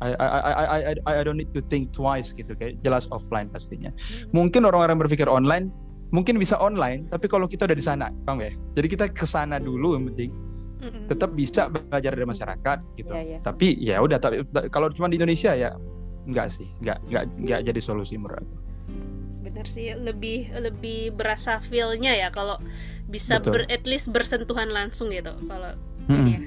[0.00, 3.52] I, I, I, I, I, I don't need to think twice gitu kayak jelas offline
[3.52, 3.92] pastinya.
[4.32, 5.68] Mungkin orang-orang berpikir online
[6.10, 8.52] mungkin bisa online tapi kalau kita udah di sana, paham ya?
[8.74, 10.32] Jadi kita ke sana dulu yang penting
[10.80, 11.04] Mm-mm.
[11.12, 13.12] tetap bisa belajar dari masyarakat gitu.
[13.12, 13.38] Iya, iya.
[13.44, 14.40] Tapi ya udah tapi
[14.72, 15.76] kalau cuma di Indonesia ya
[16.24, 18.56] enggak sih, enggak enggak enggak jadi solusi menurut aku.
[19.40, 22.60] bener sih lebih lebih berasa feelnya ya kalau
[23.08, 23.64] bisa Betul.
[23.64, 25.72] ber, at least bersentuhan langsung gitu kalau
[26.06, 26.16] Mm-mm.
[26.20, 26.42] ini ya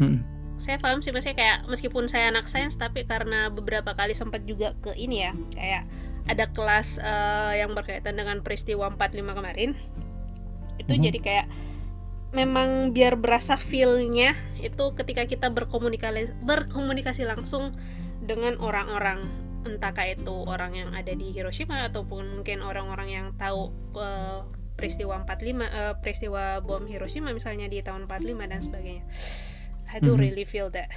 [0.00, 0.18] Mm-mm.
[0.60, 4.76] Saya paham sih maksudnya kayak meskipun saya anak sains tapi karena beberapa kali sempat juga
[4.84, 5.82] ke ini ya kayak
[6.28, 9.72] ada kelas eh, yang berkaitan dengan peristiwa 45 kemarin
[10.76, 11.02] itu Mhm.
[11.08, 11.46] jadi kayak
[12.30, 17.74] memang biar berasa feelnya itu ketika kita berkomunikasi berkomunikasi langsung
[18.22, 19.26] dengan orang-orang
[19.66, 24.40] entahkah itu orang yang ada di Hiroshima ataupun mungkin orang-orang yang tahu eh,
[24.78, 29.04] peristiwa 45 eh, peristiwa bom Hiroshima misalnya di tahun 45 dan sebagainya
[29.90, 30.20] I do Mhm.
[30.20, 30.88] really feel that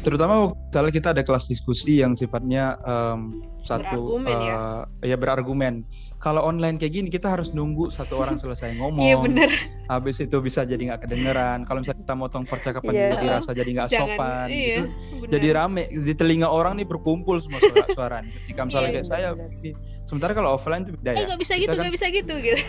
[0.00, 3.82] terutama misalnya kita ada kelas diskusi yang sifatnya em, satu
[4.14, 4.54] Berargumen ya.
[5.02, 5.74] eh, ya berargumen
[6.16, 9.50] kalau online kayak gini kita harus nunggu satu orang selesai ngomong iya bener
[9.84, 13.08] habis itu bisa jadi nggak kedengeran kalau misalnya kita motong percakapan Iya.
[13.10, 14.82] jadi rasa jadi nggak sopan iya gitu
[15.18, 15.30] bener.
[15.32, 19.28] jadi rame di telinga orang nih berkumpul semua suara suara ketika misalnya Iya, kayak saya
[19.34, 19.74] benar.
[20.04, 22.34] sementara kalau offline itu beda eh ya nggak bisa Kita gitu kan nggak bisa gitu
[22.38, 22.62] gitu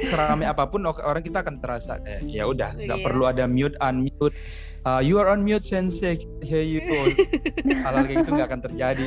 [0.00, 3.06] serame apa pun orang kita akan terasa kayak ya udah nggak Iya.
[3.06, 4.34] perlu ada mute unmute.
[4.86, 6.22] Uh, you are on mute sensei.
[6.40, 6.80] Here you
[7.82, 9.06] hal-hal kayak gitu nggak akan terjadi.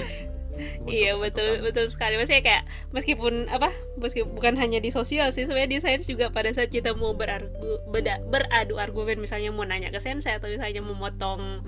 [0.86, 2.22] Iya betul betul sekali.
[2.22, 6.54] Maksudnya kayak meskipun apa meski bukan hanya di sosial sih sebenarnya di sains juga pada
[6.54, 10.94] saat kita mau berargu beda, beradu argumen misalnya mau nanya ke sensei atau misalnya mau
[10.94, 11.66] motong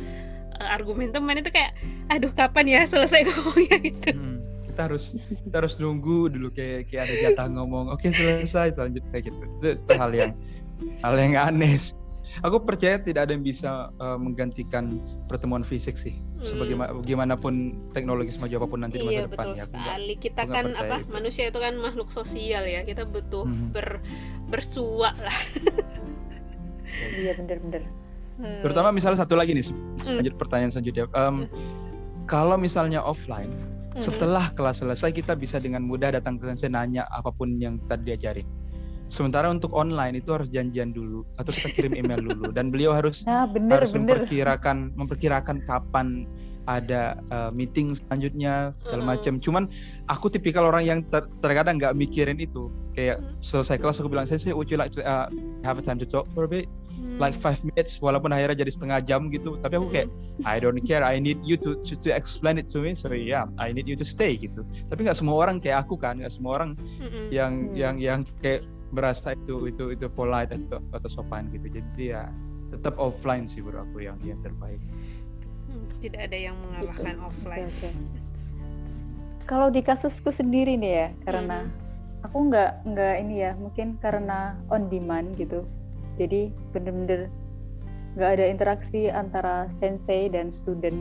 [0.53, 1.73] eh, argumen teman itu kayak
[2.05, 3.77] aduh kapan ya selesai ngomongnya?
[3.81, 4.09] Gitu.
[4.13, 4.32] Hmm,
[4.73, 5.13] kita harus
[5.45, 9.37] kita harus nunggu dulu kayak kayak ada jatah ngomong oke selesai selanjutnya gitu.
[9.61, 10.31] Itu, itu hal yang
[11.05, 11.77] hal yang aneh.
[12.41, 14.97] Aku percaya tidak ada yang bisa uh, menggantikan
[15.29, 16.17] pertemuan fisik sih.
[16.41, 17.53] Sebagaimana bagaimanapun
[17.93, 20.13] teknologi semaju apa pun nanti di iya masa depan betul ya sekali.
[20.17, 21.13] Kita aku nggak kan apa itu.
[21.13, 22.81] manusia itu kan makhluk sosial ya.
[22.81, 23.69] Kita butuh Mhm.
[23.69, 24.01] ber
[24.49, 25.37] bersua lah.
[27.21, 27.85] Iya bener-bener
[28.41, 29.69] Eh, terutama misalnya satu lagi nih
[30.01, 30.17] Hmm.
[30.17, 31.05] lanjut pertanyaan selanjutnya.
[31.13, 31.45] Em,
[32.25, 33.53] kalau misalnya offline
[34.01, 38.13] setelah kelas selesai kita bisa dengan mudah datang ke sensei nanya apa pun yang tadi
[38.13, 38.47] diajarin
[39.13, 43.21] sementara untuk online itu harus janjian dulu atau kita kirim email dulu dan beliau harus
[43.27, 46.25] nah bener harus bener memperkirakan memperkirakan kapan
[46.63, 49.09] ada uh, meeting selanjutnya segala Mm.
[49.11, 49.33] macam.
[49.35, 49.63] Cuman
[50.07, 52.71] aku tipikal orang yang ter- terkadang nggak mikirin itu.
[52.95, 55.27] Kayak selesai kelas aku bilang saya sih would you like to uh,
[55.67, 56.69] have a time to talk for a bit.
[57.21, 59.57] Like five minutes walaupun akhirnya jadi setengah jam gitu.
[59.61, 60.07] Tapi aku kayak
[60.45, 63.45] I don't care I need you to to, to explain it to me so yeah
[63.61, 64.65] I need you to stay gitu.
[64.89, 66.71] Tapi nggak semua orang kayak aku kan nggak semua orang
[67.29, 67.75] yang Hmm.
[67.75, 71.69] yang yang kayak berasa itu itu itu polite atau atau sopan gitu.
[71.69, 72.29] Jadi ya
[72.73, 74.81] tetap offline sih menurut aku yang yang terbaik.
[75.69, 77.69] Hmm, tidak ada yang mengalahkan Oke, offline.
[79.49, 81.67] Kalau di kasusku sendiri nih ya, karena
[82.23, 85.67] aku nggak nggak ini ya, mungkin karena on demand gitu.
[86.17, 87.29] Jadi bener-bener
[88.13, 90.97] nggak ada interaksi antara sensei dan student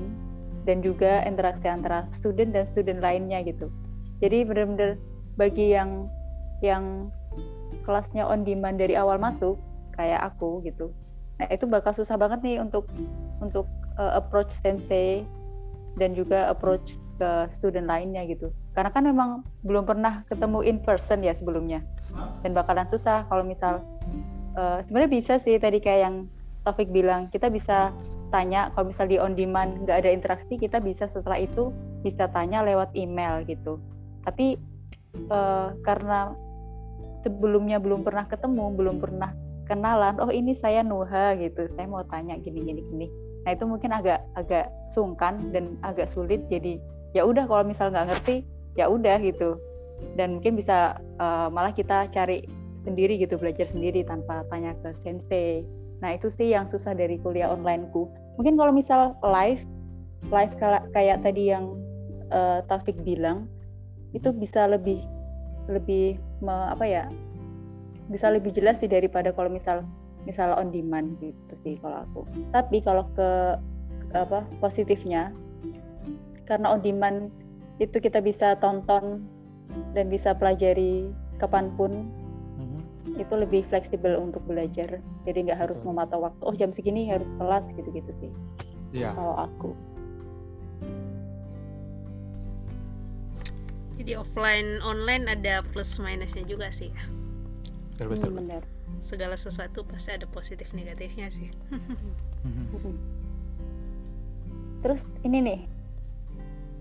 [0.65, 3.69] dan juga interaksi antara student dan student lainnya gitu.
[4.23, 4.97] Jadi bener-bener
[5.37, 6.07] bagi yang
[6.63, 7.11] yang
[7.83, 9.59] kelasnya on demand dari awal masuk
[9.99, 10.95] kayak aku gitu.
[11.43, 12.87] Nah itu bakal susah banget nih untuk
[13.43, 13.67] untuk
[13.99, 15.27] uh, approach sensei
[15.99, 18.55] dan juga approach ke student lainnya gitu.
[18.73, 21.85] Karena kan memang belum pernah ketemu in person ya sebelumnya.
[22.41, 23.85] Dan bakalan susah kalau misal
[24.57, 26.17] uh, sebenarnya bisa sih tadi kayak yang
[26.63, 27.91] Taufik bilang, kita bisa
[28.31, 31.75] tanya kalau misal di on demand nggak ada interaksi, kita bisa setelah itu
[32.07, 33.83] bisa tanya lewat email gitu.
[34.23, 34.57] Tapi
[35.27, 36.33] uh, karena
[37.27, 39.35] sebelumnya belum pernah ketemu, belum pernah
[39.67, 43.07] kenalan, oh ini saya Nuha gitu, saya mau tanya gini gini gini.
[43.43, 46.47] Nah itu mungkin agak agak sungkan dan agak sulit.
[46.47, 46.79] Jadi
[47.19, 48.47] ya udah kalau misal nggak ngerti
[48.79, 49.59] ya udah gitu.
[50.15, 52.47] Dan mungkin bisa uh, malah kita cari
[52.83, 55.63] sendiri gitu belajar sendiri tanpa tanya ke sensei.
[56.03, 58.11] Nah itu sih yang susah dari kuliah onlineku.
[58.39, 59.63] Mungkin kalau misal live
[60.31, 60.55] live
[60.95, 61.79] kayak tadi yang
[62.31, 63.51] uh, Taufik bilang
[64.13, 65.03] itu bisa lebih
[65.71, 67.05] lebih me- apa ya
[68.11, 69.87] bisa lebih jelas sih daripada kalau misal
[70.27, 72.21] misal on demand gitu sih kalau aku.
[72.51, 73.59] Tapi kalau ke
[74.13, 75.33] apa positifnya
[76.45, 77.33] karena on demand
[77.81, 79.25] itu kita bisa tonton
[79.97, 81.09] dan bisa pelajari
[81.41, 82.13] kapan pun
[83.05, 85.03] itu lebih fleksibel untuk belajar.
[85.27, 85.91] Jadi nggak harus Betul.
[85.91, 86.43] mematok waktu.
[86.47, 88.31] Oh jam segini harus kelas gitu-gitu sih
[88.93, 89.13] Iya.
[89.13, 89.71] kalau aku.
[93.93, 97.05] jadi offline online ada plus minusnya juga sih ya
[97.95, 98.31] Betul betul.
[98.33, 98.63] Hmm, benar.
[98.99, 101.49] segala sesuatu pasti ada positif negatifnya sih
[102.43, 102.99] Mhm.
[104.83, 105.61] Terus ini nih,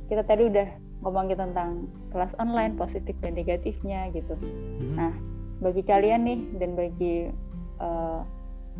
[0.09, 0.65] kita tadi udah
[1.05, 4.33] ngomongin tentang kelas online positif dan negatifnya gitu.
[4.41, 4.97] Mhm.
[4.97, 5.13] Nah,
[5.61, 7.29] bagi kalian nih dan bagi
[7.77, 8.19] eh,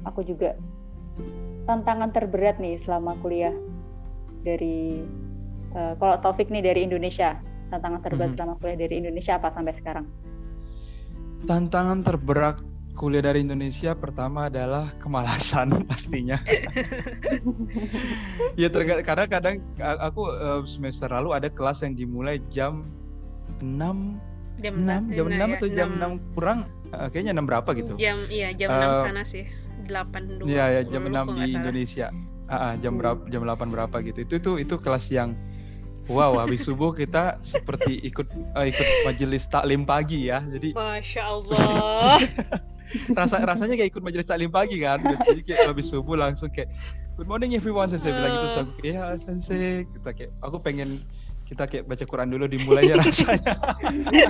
[0.04, 0.58] aku juga
[1.70, 3.54] tantangan terberat nih selama kuliah
[4.42, 5.06] dari
[5.72, 7.38] eh, kalau Taufik nih dari Indonesia
[7.70, 8.38] tantangan terberat Mhm.
[8.38, 10.06] selama kuliah dari Indonesia apa sampai sekarang?
[11.46, 12.60] Tantangan terberat
[12.92, 16.38] kuliah dari Indonesia pertama adalah kemalasan pastinya.
[18.62, 22.90] ya terkadang karena kadang aku eh, semester lalu ada kelas yang dimulai jam
[23.62, 24.31] 6
[24.62, 26.60] jam 6 jam 6 ya, atau jam 6 kurang
[26.92, 27.94] Eh, kayaknya 6 berapa gitu.
[27.96, 29.48] jam iya jam Eh, 6 sana sih
[29.88, 31.56] 8 dua Iya ya jam 6 kalau di.
[31.56, 32.08] Indonesia.
[32.52, 34.20] Ah, ah, jam berapa jam 8 berapa gitu.
[34.28, 35.32] Itu itu itu kelas yang
[36.12, 42.18] wow habis subuh kita seperti ikut uh, ikut majelis taklim pagi ya jadi masya allah
[43.14, 46.74] rasa rasanya kayak ikut majelis taklim pagi kan jadi kayak habis subuh langsung kayak
[47.16, 50.98] good morning everyone saya bilang gitu so, ya sensei kita kayak aku pengen
[51.52, 53.60] kita kayak baca Quran dulu dimulainya rasanya.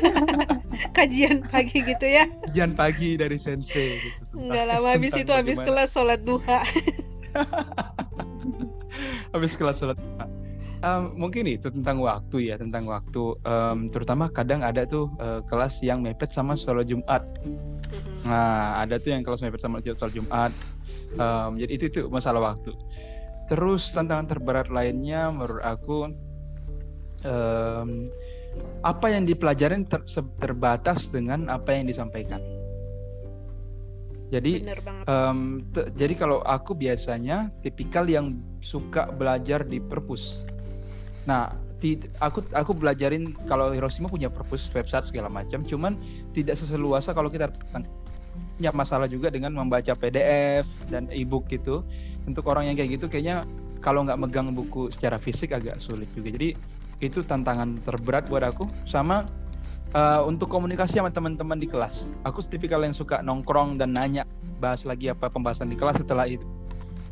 [0.97, 2.25] Kajian pagi gitu ya.
[2.49, 4.49] Kajian pagi dari sensei gitu.
[4.49, 6.65] Nggak lama habis itu habis kelas sholat duha.
[9.37, 10.25] Habis kelas sholat duha.
[10.81, 13.37] Um, mungkin itu tentang waktu ya tentang waktu.
[13.45, 17.21] Um, terutama kadang ada tuh uh, kelas yang mepet sama sholat Jumat.
[18.25, 20.49] Nah ada tuh yang kelas mepet sama sholat Jumat.
[21.21, 22.73] Um, jadi itu itu masalah waktu.
[23.45, 26.09] Terus tantangan terberat lainnya menurut aku
[27.23, 28.09] um,
[28.81, 30.01] apa yang dipelajarin ter,
[30.39, 32.41] terbatas dengan apa yang disampaikan.
[34.31, 34.63] Jadi,
[35.11, 35.59] um,
[35.91, 40.47] jadi kalau aku biasanya tipikal yang suka belajar di perpus.
[41.27, 41.51] Nah,
[42.23, 45.99] aku aku belajarin kalau Hiroshima punya perpus website segala macam, cuman
[46.31, 47.51] tidak seseluasa kalau kita
[48.55, 51.83] punya masalah juga dengan membaca PDF dan e-book gitu.
[52.23, 53.43] Untuk orang yang kayak gitu, kayaknya
[53.83, 56.31] kalau nggak megang buku secara fisik agak sulit juga.
[56.31, 56.53] Jadi
[57.01, 58.69] itu tantangan terberat buat aku.
[58.85, 59.25] Sama
[59.97, 62.07] uh, untuk komunikasi sama teman-teman di kelas.
[62.23, 64.23] Aku tipikal yang suka nongkrong dan nanya
[64.61, 66.45] bahas lagi apa pembahasan di kelas setelah itu?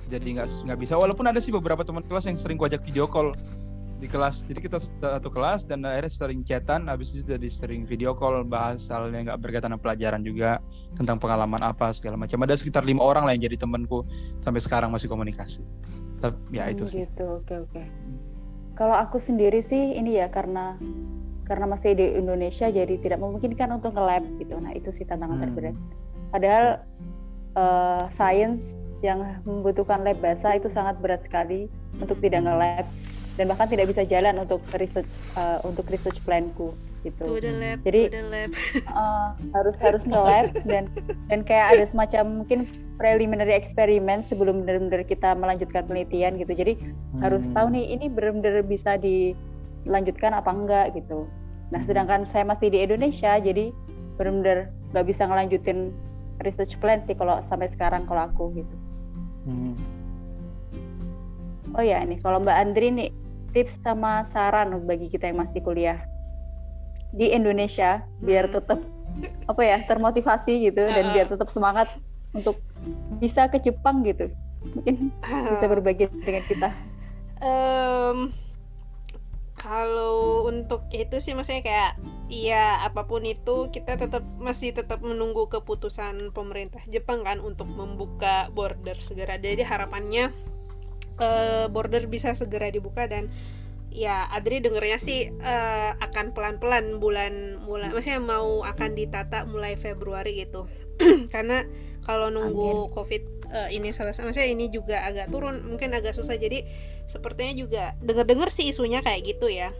[0.10, 0.93] Jadi nggak nggak bisa.
[0.97, 3.34] Walaupun ada sih beberapa teman kelas yang sering kuajak video call
[3.99, 4.47] di kelas.
[4.47, 8.88] Jadi kita satu kelas dan akhirnya sering chatan habis itu jadi sering video call bahas
[8.88, 10.63] hal yang nggak berkaitan dengan pelajaran juga
[10.97, 12.41] tentang pengalaman apa segala macam.
[12.47, 14.08] Ada sekitar lima orang lah yang jadi temanku
[14.41, 15.62] sampai sekarang masih komunikasi.
[16.23, 17.25] Tapi ya itu hmm, gitu.
[17.43, 17.84] Oke oke
[18.79, 20.79] kalau aku sendiri sih ini ya karena
[21.43, 24.55] karena masih di Indonesia jadi tidak memungkinkan untuk nge-lab gitu.
[24.55, 25.43] Nah, itu sih tantangan hmm.
[25.43, 25.75] terberat.
[26.31, 26.65] Padahal
[27.59, 31.67] uh, sains yang membutuhkan lab bahasa itu sangat berat sekali
[31.99, 32.85] untuk tidak nge-lab
[33.35, 36.71] dan bahkan tidak bisa jalan untuk research uh, untuk research planku
[37.05, 37.23] gitu.
[37.23, 38.51] To the lab, Jadi to the lab.
[38.89, 40.85] Uh, harus harus nge-lab dan
[41.31, 42.67] dan kayak ada semacam mungkin
[42.99, 46.51] preliminary eksperimen sebelum benar-benar kita melanjutkan penelitian gitu.
[46.51, 47.21] Jadi hmm.
[47.23, 51.29] harus tahu nih ini benar-benar bisa dilanjutkan apa enggak gitu.
[51.69, 53.69] Nah, sedangkan saya masih di Indonesia jadi
[54.17, 55.93] benar-benar nggak bisa ngelanjutin
[56.41, 58.75] research plan sih kalau sampai sekarang kalau aku gitu.
[59.47, 59.75] Hmm.
[61.77, 63.09] Oh ya, nih kalau Mbak Andri nih
[63.53, 66.01] tips sama saran bagi kita yang masih kuliah
[67.13, 68.56] di Indonesia biar hmm.
[68.60, 68.80] tetap
[69.50, 71.89] apa ya termotivasi gitu dan biar tetap semangat
[72.32, 72.62] untuk
[73.17, 74.30] bisa ke Jepang gitu.
[74.76, 76.69] Mungkin bisa berbagi dengan kita.
[77.39, 78.30] Um,
[79.60, 81.91] kalau untuk itu sih maksudnya kayak
[82.32, 88.48] iya apa pun itu kita tetap masih tetap menunggu keputusan pemerintah Jepang kan untuk membuka
[88.56, 89.36] border segera.
[89.36, 90.32] Jadi harapannya
[91.19, 93.28] uh, border bisa segera dibuka dan
[93.89, 100.45] ya Adri dengernya sih uh, akan pelan-pelan bulan mulai maksudnya mau akan ditata mulai Februari
[100.45, 100.69] gitu.
[101.34, 101.65] Karena
[102.06, 102.93] kalau nunggu Amin.
[102.93, 106.38] COVID uh, ini selesai maksudnya ini juga agak turun mungkin agak susah.
[106.38, 106.65] Jadi
[107.10, 109.73] sepertinya juga denger-dengar sih isunya kayak gitu ya.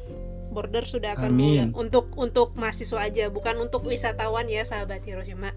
[0.50, 5.54] Border sudah akan mulai untuk untuk mahasiswa aja bukan untuk wisatawan ya sahabat Hiroshima.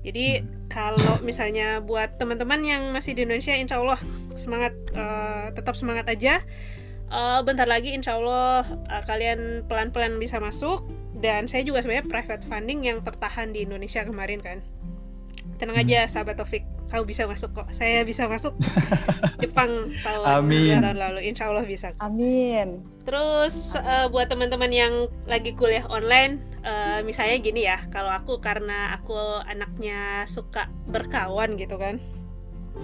[0.00, 0.68] Jadi hmm.
[0.72, 4.00] kalau misalnya buat teman-teman yang masih di Indonesia insya Allah
[4.32, 6.40] semangat uh, tetap semangat aja
[7.10, 10.86] uh, bentar lagi insya Allah uh, kalian pelan-pelan bisa masuk.
[11.20, 14.64] Dan saya juga sebenarnya private funding yang tertahan di Indonesia kemarin kan.
[15.60, 15.84] Tenang hmm.
[15.84, 16.64] aja sahabat Taufik.
[16.88, 17.68] Kau bisa masuk kok.
[17.70, 18.56] Saya bisa masuk.
[19.42, 20.80] Jepang tahun Amin.
[20.80, 21.28] lalu.
[21.28, 21.92] Insya Allah bisa.
[22.00, 22.80] Amin.
[23.04, 27.84] Terus uh, buat teman-teman yang lagi kuliah online uh, misalnya gini ya.
[27.92, 32.00] Kalau aku karena aku anaknya suka berkawan gitu kan.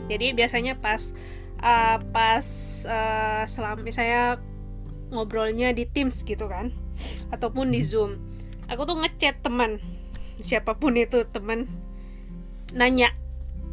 [0.06, 1.16] Jadi biasanya pas
[1.62, 2.46] uh, pas
[2.88, 4.40] uh, selama saya
[5.10, 6.74] ngobrolnya di Teams gitu kan
[7.30, 7.88] ataupun di hmm.
[7.88, 8.12] Zoom
[8.66, 9.78] aku tuh ngechat teman
[10.42, 11.70] siapa pun itu teman
[12.74, 13.14] nanya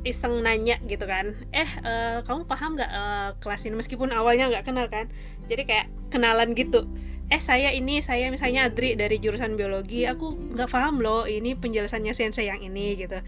[0.04, 4.68] iseng nanya gitu kan eh uh, kamu paham nggak uh, kelas ini meskipun awalnya nggak
[4.68, 5.08] kenal kan
[5.48, 6.86] jadi kayak kenalan gitu
[7.32, 12.12] eh saya ini saya misalnya Adri dari jurusan biologi aku nggak paham loh ini penjelasannya
[12.12, 13.24] sensei yang ini gitu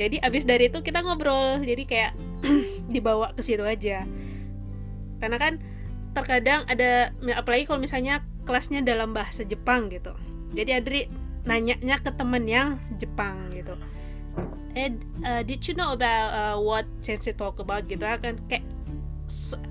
[0.00, 1.60] jadi abis dari itu kita ngobrol.
[1.60, 2.16] Jadi kayak
[2.94, 4.08] dibawa ke situ aja.
[5.20, 5.60] Karena kan
[6.16, 10.16] terkadang ada apalagi kalau misalnya kelasnya dalam bahasa Jepang gitu.
[10.56, 11.00] Jadi Adri
[11.44, 13.76] nanyanya ke temen yang Jepang gitu.
[14.72, 17.84] Eh uh, did you know about uh, what sensei talk about?
[17.84, 18.40] Gitu kan.
[18.48, 18.64] Kayak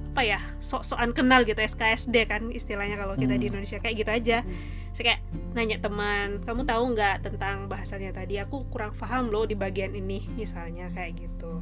[0.10, 3.42] apa ya sok-sokan kenal gitu SKSD kan istilahnya kalau kita hmm.
[3.42, 4.38] di Indonesia kayak gitu aja.
[4.42, 4.52] Hmm.
[4.90, 5.22] Saya kayak
[5.54, 8.42] nanya teman kamu tahu nggak tentang bahasanya tadi?
[8.42, 11.62] Aku kurang paham loh di bagian ini misalnya kayak gitu.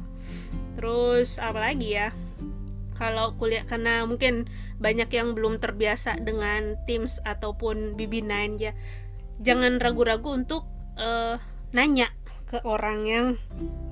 [0.80, 2.10] Terus apa lagi ya
[2.98, 4.50] kalau kuliah karena mungkin
[4.82, 8.74] banyak yang belum terbiasa dengan Teams ataupun BB9 ya
[9.38, 10.66] jangan ragu-ragu untuk
[10.98, 11.38] uh,
[11.70, 12.10] nanya
[12.48, 13.26] ke orang yang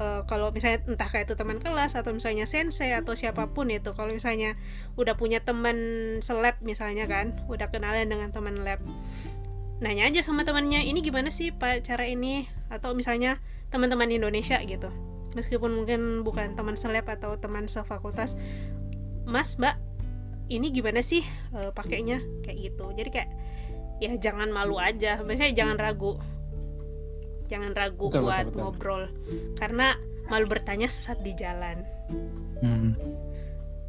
[0.00, 3.92] uh, kalau misalnya entah kayak itu teman kelas atau misalnya sensei atau siapa pun itu
[3.92, 4.56] kalau misalnya
[4.96, 5.76] udah punya teman
[6.24, 8.80] seleb misalnya kan udah kenalan dengan teman lab
[9.76, 12.48] nanya aja sama temannya ini gimana sih pak cara ini?
[12.72, 14.88] Atau misalnya teman-teman Indonesia gitu.
[15.36, 18.40] Meskipun mungkin bukan teman seleb atau teman sefakultas
[19.28, 19.76] mas mbak
[20.48, 21.20] ini gimana sih
[21.52, 22.24] uh, pakainya?
[22.40, 22.86] Kayak gitu.
[22.96, 23.30] Jadi kayak
[24.00, 25.20] ya jangan malu aja.
[25.20, 26.16] Misalnya jangan ragu
[27.46, 28.60] jangan ragu betul, buat betul, betul.
[28.62, 29.02] ngobrol
[29.58, 31.86] karena malu bertanya sesat di jalan.
[32.60, 32.98] Hmm.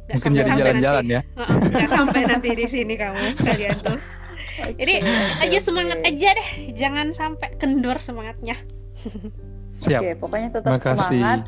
[0.08, 1.20] Gak Mungkin sampai jalan-jalan ya.
[1.36, 3.98] Nggak sampai nanti di sini kamu kalian tuh.
[4.80, 4.94] Jadi
[5.44, 6.48] aja semangat aja deh.
[6.72, 8.56] Jangan sampai kendor semangatnya.
[9.84, 10.00] Siap.
[10.00, 11.46] Oke, pokoknya tetap semangat.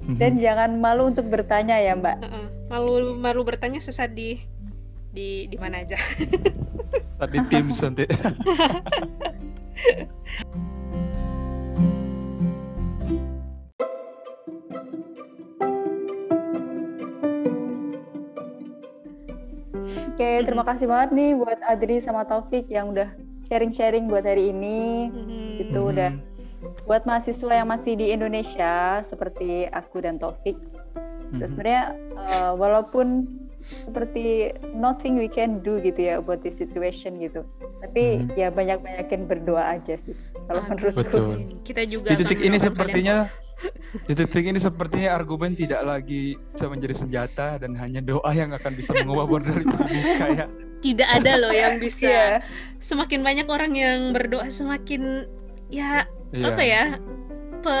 [0.00, 0.16] Mhm.
[0.16, 2.24] dan jangan malu untuk bertanya ya mbak.
[2.72, 4.40] Malu malu bertanya sesat di
[5.12, 6.00] di di mana aja.
[7.20, 8.08] Tadi tim nanti
[20.40, 23.12] Oke, terima kasih banget nih buat Adri sama Taufik yang udah
[23.52, 25.12] sharing-sharing buat hari ini.
[25.12, 25.68] Mm-hmm.
[25.68, 26.16] Itu udah
[26.88, 30.56] buat mahasiswa yang masih di Indonesia seperti aku dan Taufik.
[30.56, 31.44] Mm-hmm.
[31.44, 31.84] sebenarnya
[32.16, 33.28] uh, walaupun
[33.60, 37.44] seperti nothing we can do gitu ya buat the situation gitu.
[37.84, 38.40] Tapi mm-hmm.
[38.40, 40.16] ya banyak-banyakin berdoa aja sih
[40.48, 41.04] kalau menurutku.
[41.04, 41.28] Betul.
[41.68, 43.28] Kita juga di titik ini sepertinya
[44.06, 48.72] di titik ini sepertinya argumen tidak lagi bisa menjadi senjata dan hanya doa yang akan
[48.72, 49.76] bisa mengubah border itu
[50.22, 50.48] kayak
[50.80, 52.34] tidak ada loh yang bisa yeah.
[52.80, 55.28] semakin banyak orang yang berdoa semakin
[55.68, 56.48] ya yeah.
[56.48, 56.84] apa ya
[57.60, 57.76] pe,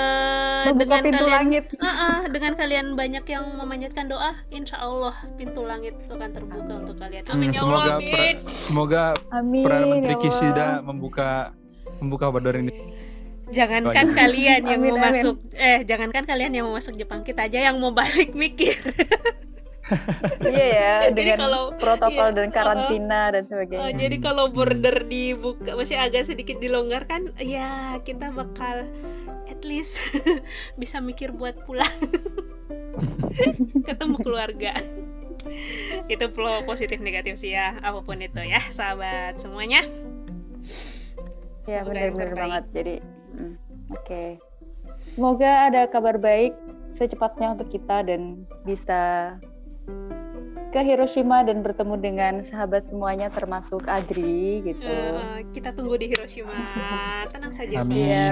[0.76, 1.64] dengan pintu kalian langit.
[1.80, 6.72] Uh, uh, dengan kalian banyak yang memanjatkan doa insya Allah pintu langit itu akan terbuka
[6.84, 9.02] untuk kalian amin hmm, ya Allah amin semoga
[9.32, 11.56] amin, Perdana Menteri ya Kishida membuka
[11.98, 12.99] membuka border ini
[13.50, 15.10] Jangankan kalian yang amin, mau amin.
[15.10, 18.78] masuk eh jangankan kalian yang mau masuk Jepang kita aja yang mau balik mikir.
[20.46, 23.82] iya ya, dengan jadi kalau, protokol iya, dan karantina uh, dan sebagainya.
[23.82, 28.86] Uh, jadi kalau border dibuka masih agak sedikit dilonggarkan, ya kita bakal
[29.50, 29.98] at least
[30.80, 31.90] bisa mikir buat pulang.
[33.88, 34.74] Ketemu keluarga.
[36.06, 39.82] itu flow positif negatif sih ya, apa pun itu ya, sahabat semuanya.
[41.64, 42.64] Ya benar-benar banget.
[42.76, 42.94] Jadi
[43.34, 43.58] Oke.
[44.04, 44.30] Okay.
[45.14, 46.54] Semoga ada kabar baik
[46.94, 49.34] secepatnya untuk kita dan bisa
[50.70, 54.86] ke Hiroshima dan bertemu dengan sahabat semuanya termasuk Adri gitu.
[54.86, 56.54] Uh, kita tunggu di Hiroshima.
[57.34, 58.24] Tenang saja amin, ya.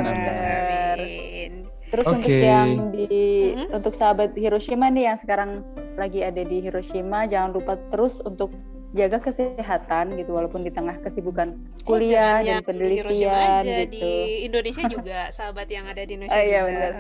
[0.95, 1.53] Amin.
[1.89, 2.15] Terus okay.
[2.15, 3.17] untuk yang di
[3.59, 3.77] uh-huh.
[3.83, 5.51] untuk sahabat Hiroshima nih yang sekarang
[5.99, 8.55] lagi ada di Hiroshima jangan lupa terus untuk
[8.99, 13.95] jaga kesehatan gitu walaupun di tengah kesibukan oh, kuliah oh, dan penelitian di aja, gitu.
[13.95, 14.11] Di
[14.51, 16.35] Indonesia juga sahabat yang ada di Indonesia.
[16.39, 16.93] Oh, iya, benar.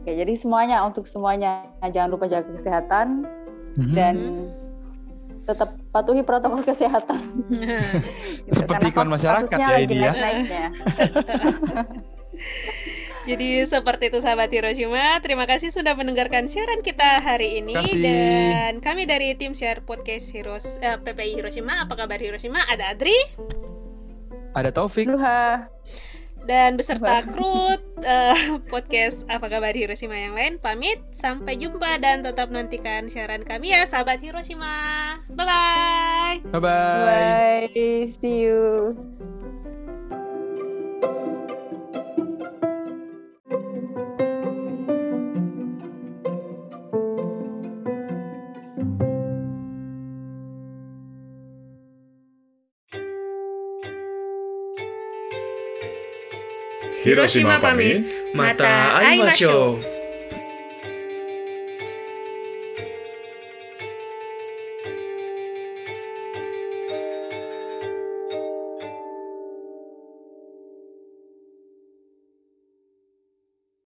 [0.00, 3.28] Oke, jadi semuanya untuk semuanya jangan lupa jaga kesehatan
[3.76, 3.94] mm-hmm.
[3.96, 4.16] dan
[5.44, 7.20] tetap patuhi protokol kesehatan.
[8.46, 8.54] gitu.
[8.54, 10.12] Seperti ikon masyarakat ya ini ya.
[13.30, 15.22] Jadi seperti itu sahabat Hiroshima.
[15.22, 18.02] Terima kasih sudah mendengarkan siaran kita hari ini kasih.
[18.02, 21.78] dan kami dari tim share podcast Hiros eh, PPI Hiroshima.
[21.86, 22.58] Apa kabar Hiroshima?
[22.66, 23.14] Ada Adri,
[24.50, 25.70] ada Taufik, Luha.
[26.50, 30.98] dan beserta kru uh, podcast Apa kabar Hiroshima yang lain pamit.
[31.14, 35.22] Sampai jumpa dan tetap nantikan siaran kami ya sahabat Hiroshima.
[35.30, 36.34] Bye bye.
[36.50, 37.70] Bye bye.
[37.70, 38.10] Bye.
[38.18, 38.98] See you.
[57.02, 59.99] 広島パミまた会いましょう